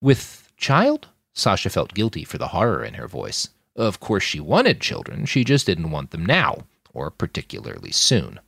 [0.00, 1.08] With child?
[1.32, 3.48] Sasha felt guilty for the horror in her voice.
[3.76, 8.38] Of course, she wanted children, she just didn't want them now, or particularly soon.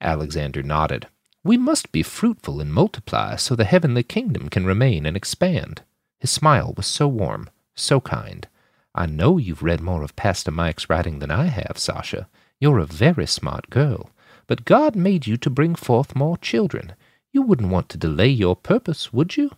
[0.00, 1.08] Alexander nodded.
[1.44, 5.82] We must be fruitful and multiply so the heavenly kingdom can remain and expand.
[6.18, 8.46] His smile was so warm, so kind.
[8.94, 12.28] I know you've read more of Pastor Mike's writing than I have, Sasha.
[12.60, 14.10] You're a very smart girl.
[14.46, 16.94] But God made you to bring forth more children.
[17.32, 19.52] You wouldn't want to delay your purpose, would you?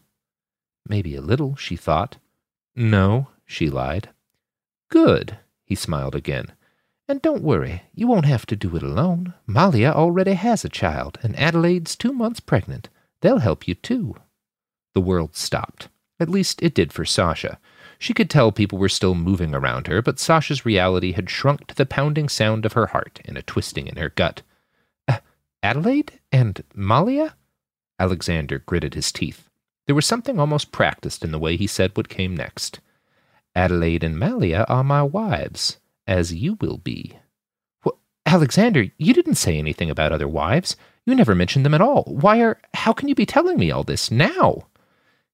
[0.89, 2.16] Maybe a little, she thought.
[2.76, 4.11] No, she lied.
[4.89, 6.53] Good, he smiled again.
[7.09, 9.35] And don't worry, you won't have to do it alone.
[9.47, 12.89] Malia already has a child, and Adelaide's two months pregnant.
[13.20, 14.14] They'll help you too.
[14.95, 15.89] The world stopped.
[16.20, 17.59] At least it did for Sasha.
[18.05, 21.74] She could tell people were still moving around her, but Sasha's reality had shrunk to
[21.74, 24.42] the pounding sound of her heart and a twisting in her gut.
[25.09, 25.20] Uh,
[25.62, 26.20] Adelaide?
[26.30, 27.34] And Malia?
[27.98, 29.48] Alexander gritted his teeth.
[29.86, 32.78] There was something almost practiced in the way he said what came next.
[33.55, 37.18] Adelaide and Malia are my wives, as you will be.
[37.86, 40.76] Well, Alexander, you didn't say anything about other wives.
[41.07, 42.02] You never mentioned them at all.
[42.02, 42.61] Why are.
[42.74, 44.66] How can you be telling me all this now?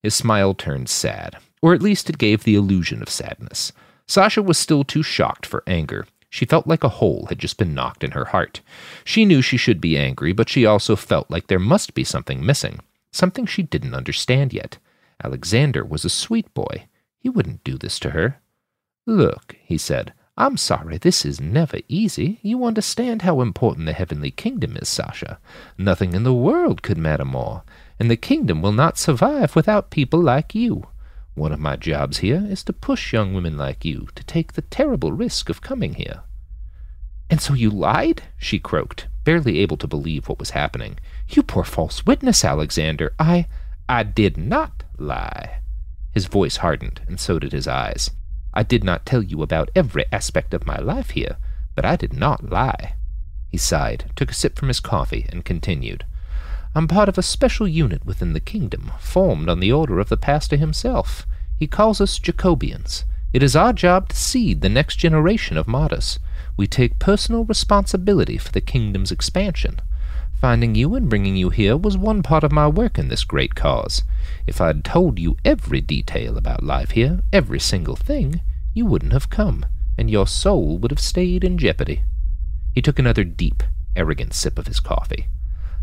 [0.04, 3.72] His smile turned sad, or at least it gave the illusion of sadness.
[4.06, 6.06] Sasha was still too shocked for anger.
[6.28, 8.60] She felt like a hole had just been knocked in her heart.
[9.04, 12.44] She knew she should be angry, but she also felt like there must be something
[12.44, 12.80] missing,
[13.12, 14.78] something she didn't understand yet.
[15.22, 16.86] Alexander was a sweet boy.
[17.18, 18.40] He wouldn't do this to her.
[19.06, 22.38] Look, he said, I'm sorry, this is never easy.
[22.42, 25.38] You understand how important the heavenly kingdom is, Sasha.
[25.76, 27.62] Nothing in the world could matter more,
[27.98, 30.86] and the kingdom will not survive without people like you.
[31.40, 34.60] One of my jobs here is to push young women like you to take the
[34.60, 36.20] terrible risk of coming here.
[37.30, 38.24] And so you lied?
[38.36, 40.98] she croaked, barely able to believe what was happening.
[41.30, 43.14] You poor false witness, Alexander.
[43.18, 43.46] I.
[43.88, 45.60] I did not lie.
[46.12, 48.10] His voice hardened, and so did his eyes.
[48.52, 51.38] I did not tell you about every aspect of my life here,
[51.74, 52.96] but I did not lie.
[53.48, 56.04] He sighed, took a sip from his coffee, and continued.
[56.74, 60.18] I'm part of a special unit within the kingdom, formed on the order of the
[60.18, 61.26] pastor himself.
[61.60, 63.04] He calls us Jacobians.
[63.34, 66.18] It is our job to seed the next generation of martyrs.
[66.56, 69.78] We take personal responsibility for the kingdom's expansion.
[70.40, 73.54] Finding you and bringing you here was one part of my work in this great
[73.54, 74.04] cause.
[74.46, 78.40] If I'd told you every detail about life here, every single thing,
[78.72, 79.66] you wouldn't have come,
[79.98, 82.04] and your soul would have stayed in jeopardy.
[82.74, 83.62] He took another deep,
[83.94, 85.26] arrogant sip of his coffee.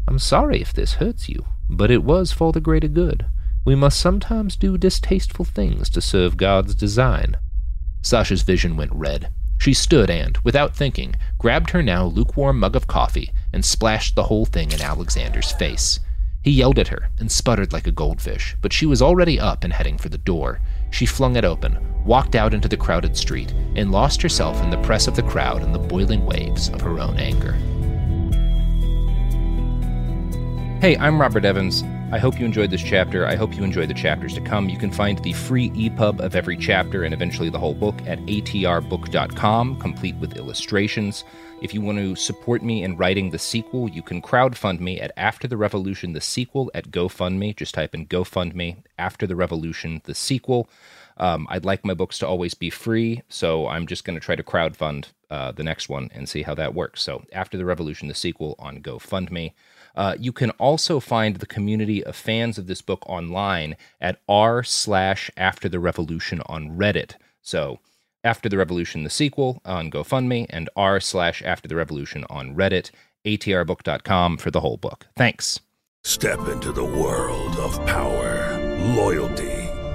[0.08, 3.28] I'm sorry if this hurts you, but it was for the greater good.
[3.68, 7.36] We must sometimes do distasteful things to serve God's design.
[8.02, 9.30] Sasha's vision went red.
[9.58, 14.24] She stood and, without thinking, grabbed her now lukewarm mug of coffee and splashed the
[14.24, 16.00] whole thing in Alexander's face.
[16.46, 19.74] He yelled at her and sputtered like a goldfish, but she was already up and
[19.74, 20.62] heading for the door.
[20.90, 24.82] She flung it open, walked out into the crowded street, and lost herself in the
[24.82, 27.58] press of the crowd and the boiling waves of her own anger.
[30.80, 31.84] Hey, I'm Robert Evans.
[32.12, 33.26] I hope you enjoyed this chapter.
[33.26, 34.70] I hope you enjoy the chapters to come.
[34.70, 38.20] You can find the free EPUB of every chapter and eventually the whole book at
[38.20, 41.24] atrbook.com, complete with illustrations.
[41.64, 45.12] If you want to support me in writing the sequel, you can crowdfund me at
[45.18, 47.56] After the Revolution, the sequel at GoFundMe.
[47.56, 50.70] Just type in GoFundMe, After the Revolution, the sequel.
[51.18, 54.36] Um, I'd like my books to always be free, so I'm just going to try
[54.36, 57.02] to crowdfund uh, the next one and see how that works.
[57.02, 59.54] So, After the Revolution, the sequel on GoFundMe.
[59.98, 64.64] Uh, you can also find the community of fans of this book online at r
[64.64, 67.16] slash after the revolution on Reddit.
[67.42, 67.80] So
[68.24, 72.92] after the revolution, the sequel on GoFundMe, and r slash after the revolution on Reddit,
[73.26, 75.08] atrbook.com for the whole book.
[75.18, 75.60] Thanks.
[76.04, 78.56] Step into the world of power,
[78.96, 79.57] loyalty,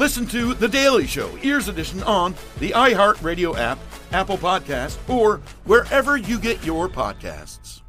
[0.00, 3.78] Listen to The Daily Show Ears Edition on the iHeartRadio app,
[4.12, 7.82] Apple Podcast, or wherever you get your podcasts.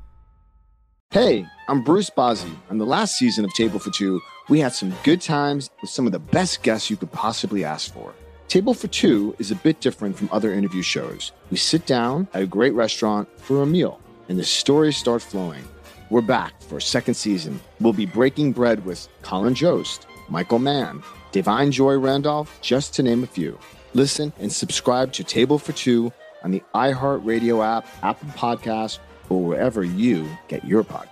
[1.11, 2.53] Hey, I'm Bruce Bozzi.
[2.69, 6.05] On the last season of Table for Two, we had some good times with some
[6.05, 8.13] of the best guests you could possibly ask for.
[8.49, 11.31] Table for Two is a bit different from other interview shows.
[11.49, 15.63] We sit down at a great restaurant for a meal, and the stories start flowing.
[16.09, 17.61] We're back for a second season.
[17.79, 21.01] We'll be breaking bread with Colin Jost, Michael Mann,
[21.31, 23.57] Da'Vine Joy Randolph, just to name a few.
[23.93, 26.11] Listen and subscribe to Table for Two
[26.43, 31.10] on the iHeartRadio app, Apple Podcasts, or wherever you get your podcasts.